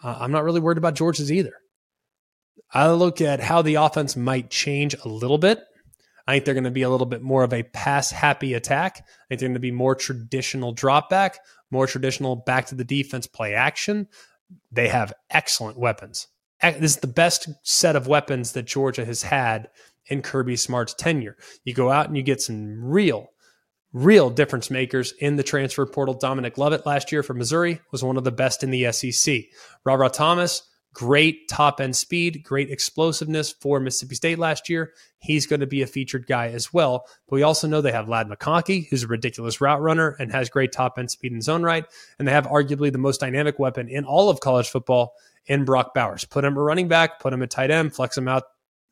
[0.03, 1.53] Uh, I'm not really worried about Georgia's either.
[2.73, 5.63] I look at how the offense might change a little bit.
[6.27, 8.99] I think they're going to be a little bit more of a pass happy attack.
[8.99, 12.83] I think they're going to be more traditional drop back, more traditional back to the
[12.83, 14.07] defense play action.
[14.71, 16.27] They have excellent weapons.
[16.61, 19.69] This is the best set of weapons that Georgia has had
[20.07, 21.37] in Kirby Smart's tenure.
[21.65, 23.27] You go out and you get some real,
[23.91, 26.13] real difference makers in the transfer portal.
[26.13, 29.41] Dominic Lovett last year from Missouri was one of the best in the SEC.
[29.83, 30.63] Ra Thomas,
[30.93, 34.93] great top end speed, great explosiveness for Mississippi State last year.
[35.17, 37.05] He's going to be a featured guy as well.
[37.27, 40.49] But we also know they have Ladd McConkey, who's a ridiculous route runner and has
[40.49, 41.85] great top end speed in his own right.
[42.19, 45.13] And they have arguably the most dynamic weapon in all of college football
[45.45, 46.25] in Brock Bowers.
[46.25, 48.43] Put him a running back, put him at tight end, flex him out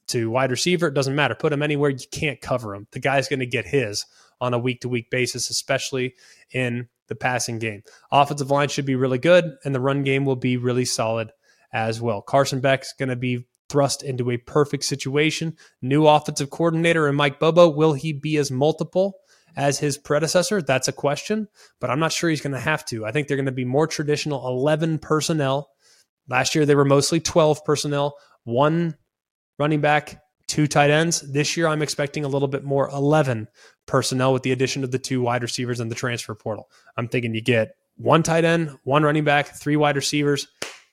[0.07, 0.87] to wide receiver.
[0.87, 1.35] It doesn't matter.
[1.35, 1.91] Put him anywhere.
[1.91, 2.87] You can't cover him.
[2.91, 4.05] The guy's going to get his
[4.39, 6.15] on a week to week basis, especially
[6.51, 7.83] in the passing game.
[8.11, 11.31] Offensive line should be really good, and the run game will be really solid
[11.73, 12.21] as well.
[12.21, 15.55] Carson Beck's going to be thrust into a perfect situation.
[15.81, 17.69] New offensive coordinator and Mike Bobo.
[17.69, 19.15] Will he be as multiple
[19.55, 20.61] as his predecessor?
[20.61, 21.47] That's a question,
[21.79, 23.05] but I'm not sure he's going to have to.
[23.05, 25.69] I think they're going to be more traditional 11 personnel.
[26.27, 28.95] Last year, they were mostly 12 personnel, one
[29.57, 31.21] running back, two tight ends.
[31.21, 33.47] This year, I'm expecting a little bit more 11
[33.85, 36.69] personnel with the addition of the two wide receivers and the transfer portal.
[36.97, 40.47] I'm thinking you get one tight end, one running back, three wide receivers,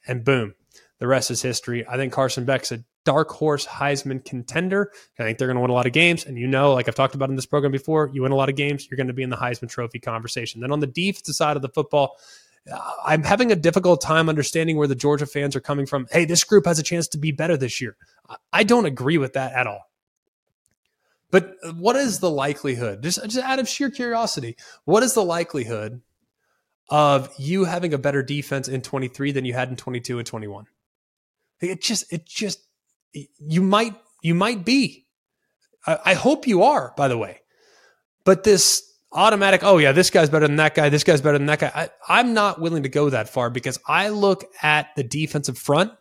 [0.06, 0.54] and boom,
[0.98, 1.86] the rest is history.
[1.86, 4.92] I think Carson Beck's a dark horse Heisman contender.
[5.18, 6.26] I think they're going to win a lot of games.
[6.26, 8.48] And you know, like I've talked about in this program before, you win a lot
[8.48, 10.60] of games, you're going to be in the Heisman Trophy conversation.
[10.60, 12.16] Then on the defensive side of the football,
[13.04, 16.06] I'm having a difficult time understanding where the Georgia fans are coming from.
[16.10, 17.96] Hey, this group has a chance to be better this year.
[18.52, 19.88] I don't agree with that at all.
[21.30, 26.00] But what is the likelihood, just, just out of sheer curiosity, what is the likelihood
[26.90, 30.66] of you having a better defense in 23 than you had in 22 and 21?
[31.60, 32.60] It just, it just,
[33.12, 35.06] you might, you might be.
[35.86, 37.40] I, I hope you are, by the way.
[38.24, 38.82] But this
[39.12, 41.72] automatic, oh yeah, this guy's better than that guy, this guy's better than that guy.
[41.74, 45.92] I, I'm not willing to go that far because I look at the defensive front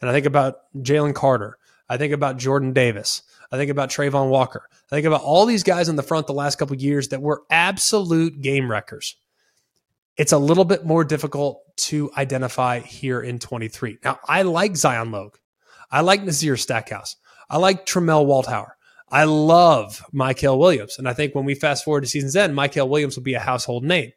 [0.00, 1.58] and I think about Jalen Carter.
[1.88, 3.22] I think about Jordan Davis.
[3.52, 4.68] I think about Travon Walker.
[4.72, 7.42] I think about all these guys in the front the last couple years that were
[7.50, 9.16] absolute game wreckers
[10.16, 13.98] it's a little bit more difficult to identify here in 23.
[14.02, 15.36] Now, I like Zion Logue.
[15.90, 17.16] I like Nazir Stackhouse.
[17.48, 18.70] I like Tramel Walthour.
[19.08, 20.98] I love Michael Williams.
[20.98, 23.40] And I think when we fast forward to season's end, Michael Williams will be a
[23.40, 24.12] household name.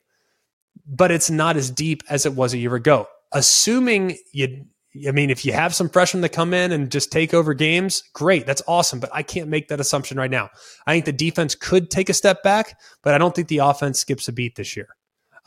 [0.87, 3.07] But it's not as deep as it was a year ago.
[3.31, 4.65] Assuming you,
[5.07, 8.01] I mean, if you have some freshmen that come in and just take over games,
[8.13, 8.47] great.
[8.47, 8.99] That's awesome.
[8.99, 10.49] But I can't make that assumption right now.
[10.87, 13.99] I think the defense could take a step back, but I don't think the offense
[13.99, 14.87] skips a beat this year.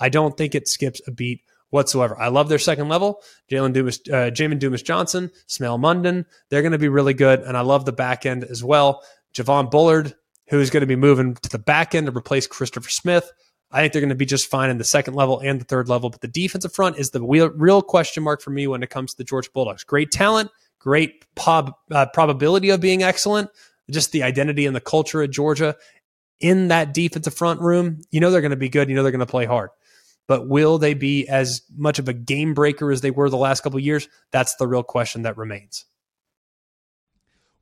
[0.03, 2.21] I don't think it skips a beat whatsoever.
[2.21, 3.23] I love their second level.
[3.51, 6.27] Jalen Dumas, uh, Jamon Dumas Johnson, Smael Mondon.
[6.51, 7.41] They're going to be really good.
[7.41, 9.03] And I love the back end as well.
[9.33, 10.15] Javon Bullard,
[10.49, 13.31] who is going to be moving to the back end to replace Christopher Smith.
[13.71, 15.89] I think they're going to be just fine in the second level and the third
[15.89, 16.11] level.
[16.11, 19.19] But the defensive front is the real, question mark for me when it comes to
[19.19, 19.85] the Georgia Bulldogs.
[19.85, 20.51] Great talent,
[20.81, 21.71] great uh,
[22.13, 23.51] probability of being excellent,
[23.89, 25.77] just the identity and the culture at Georgia
[26.39, 28.03] in that defensive front room.
[28.11, 28.91] You know they're going to be good.
[28.91, 29.71] You know they're going to play hard.
[30.29, 33.63] But will they be as much of a game breaker as they were the last
[33.63, 34.09] couple years?
[34.31, 35.85] That's the real question that remains.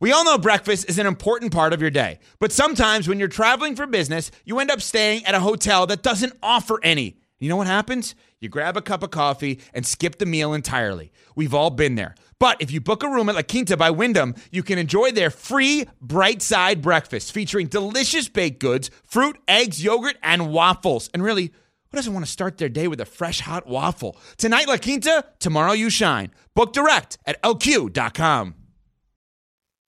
[0.00, 3.28] We all know breakfast is an important part of your day, but sometimes when you're
[3.28, 7.18] traveling for business, you end up staying at a hotel that doesn't offer any.
[7.38, 8.14] You know what happens?
[8.38, 11.12] You grab a cup of coffee and skip the meal entirely.
[11.36, 12.14] We've all been there.
[12.38, 15.30] But if you book a room at La Quinta by Wyndham, you can enjoy their
[15.30, 21.11] free bright side breakfast featuring delicious baked goods, fruit, eggs, yogurt, and waffles.
[21.12, 21.52] And really,
[21.91, 24.16] who doesn't want to start their day with a fresh hot waffle?
[24.36, 26.30] Tonight, La Quinta, tomorrow, you shine.
[26.55, 28.55] Book direct at lq.com.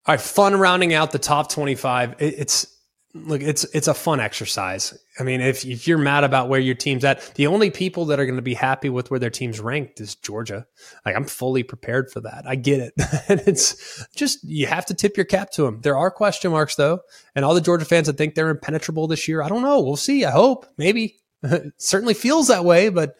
[0.07, 2.17] All right, fun rounding out the top 25.
[2.19, 2.67] it's
[3.13, 4.97] look, it's it's a fun exercise.
[5.19, 8.19] I mean, if, if you're mad about where your team's at, the only people that
[8.19, 10.67] are going to be happy with where their team's ranked is Georgia.
[11.05, 12.45] Like I'm fully prepared for that.
[12.47, 12.95] I get it.
[13.29, 15.81] and it's just you have to tip your cap to them.
[15.83, 17.01] There are question marks though,
[17.35, 19.83] and all the Georgia fans that think they're impenetrable this year, I don't know.
[19.83, 20.25] We'll see.
[20.25, 20.67] I hope.
[20.79, 21.19] Maybe.
[21.79, 23.17] certainly feels that way, but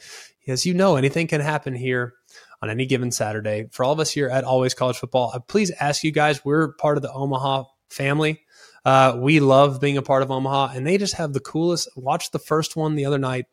[0.49, 2.15] as you know, anything can happen here
[2.63, 3.69] on any given Saturday.
[3.71, 6.73] For all of us here at Always College Football, I please ask you guys, we're
[6.75, 8.43] part of the Omaha family.
[8.85, 11.89] Uh, we love being a part of Omaha, and they just have the coolest.
[11.97, 13.47] Watch the first one the other night.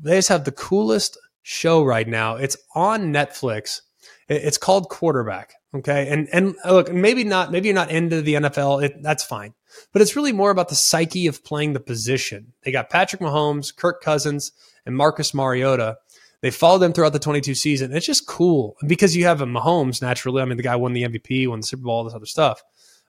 [0.00, 2.36] They just have the coolest show right now.
[2.36, 3.80] It's on Netflix.
[4.28, 5.54] It's called Quarterback.
[5.74, 7.52] Okay, and and look, maybe not.
[7.52, 8.84] Maybe you're not into the NFL.
[8.84, 9.54] It, that's fine
[9.92, 12.52] but it's really more about the psyche of playing the position.
[12.62, 14.52] They got Patrick Mahomes, Kirk Cousins,
[14.86, 15.98] and Marcus Mariota.
[16.40, 17.92] They followed them throughout the 22 season.
[17.92, 20.40] It's just cool because you have a Mahomes naturally.
[20.40, 22.62] I mean, the guy won the MVP, won the Super Bowl, all this other stuff.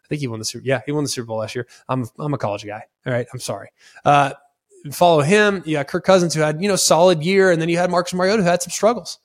[0.04, 0.66] I think he won the Super.
[0.66, 1.68] Yeah, he won the Super Bowl last year.
[1.88, 2.84] I'm I'm a college guy.
[3.06, 3.70] All right, I'm sorry.
[4.04, 4.34] Uh,
[4.92, 5.62] follow him.
[5.66, 8.16] You got Kirk Cousins who had you know solid year, and then you had Marcus
[8.16, 9.20] Mariota who had some struggles.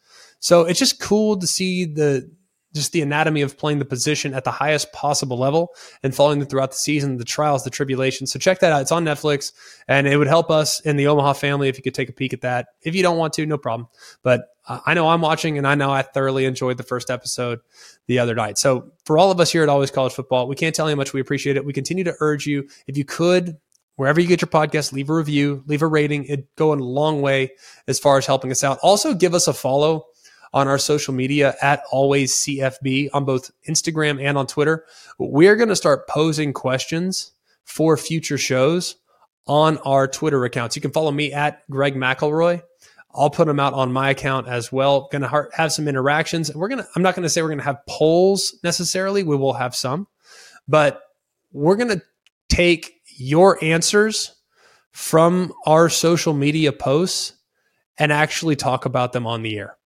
[0.45, 2.31] So it's just cool to see the
[2.75, 5.69] just the anatomy of playing the position at the highest possible level
[6.03, 8.31] and following them throughout the season, the trials, the tribulations.
[8.31, 8.83] So check that out.
[8.83, 9.53] It's on Netflix
[9.89, 12.35] and it would help us in the Omaha family if you could take a peek
[12.35, 12.67] at that.
[12.83, 13.89] If you don't want to, no problem.
[14.23, 17.61] But I know I'm watching and I know I thoroughly enjoyed the first episode
[18.07, 18.59] the other night.
[18.59, 20.99] So for all of us here at Always College Football, we can't tell you how
[20.99, 21.65] much we appreciate it.
[21.65, 23.57] We continue to urge you, if you could,
[23.97, 26.27] wherever you get your podcast, leave a review, leave a rating.
[26.27, 27.53] It go a long way
[27.89, 28.79] as far as helping us out.
[28.83, 30.05] Also give us a follow
[30.55, 34.87] on our social media at always CFB on both Instagram and on Twitter.
[35.19, 37.33] We're going to start posing questions
[37.65, 38.95] for future shows
[39.49, 40.77] on our Twitter accounts.
[40.77, 42.63] You can follow me at Greg McElroy.
[43.13, 45.09] I'll put them out on my account as well.
[45.11, 46.55] Going to have some interactions.
[46.55, 49.25] We're going to, I'm not going to say we're going to have polls necessarily.
[49.25, 50.07] We will have some,
[50.69, 51.03] but
[51.53, 52.03] we're going to
[52.49, 54.37] take your answers
[54.93, 57.33] from our social media posts
[57.99, 59.77] and actually talk about them on the air.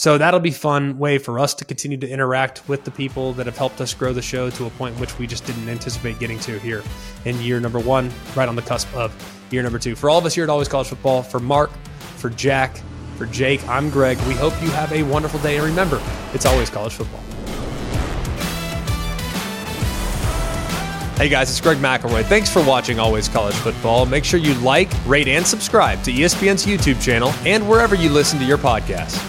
[0.00, 3.44] So that'll be fun way for us to continue to interact with the people that
[3.44, 6.38] have helped us grow the show to a point which we just didn't anticipate getting
[6.38, 6.82] to here
[7.26, 9.14] in year number one, right on the cusp of
[9.50, 9.94] year number two.
[9.94, 11.70] For all of us here at Always College Football, for Mark,
[12.16, 12.80] for Jack,
[13.18, 14.16] for Jake, I'm Greg.
[14.26, 15.58] We hope you have a wonderful day.
[15.58, 16.00] And remember,
[16.32, 17.20] it's always college football.
[21.18, 22.24] Hey guys, it's Greg McElroy.
[22.24, 24.06] Thanks for watching Always College Football.
[24.06, 28.38] Make sure you like, rate, and subscribe to ESPN's YouTube channel and wherever you listen
[28.38, 29.22] to your podcasts.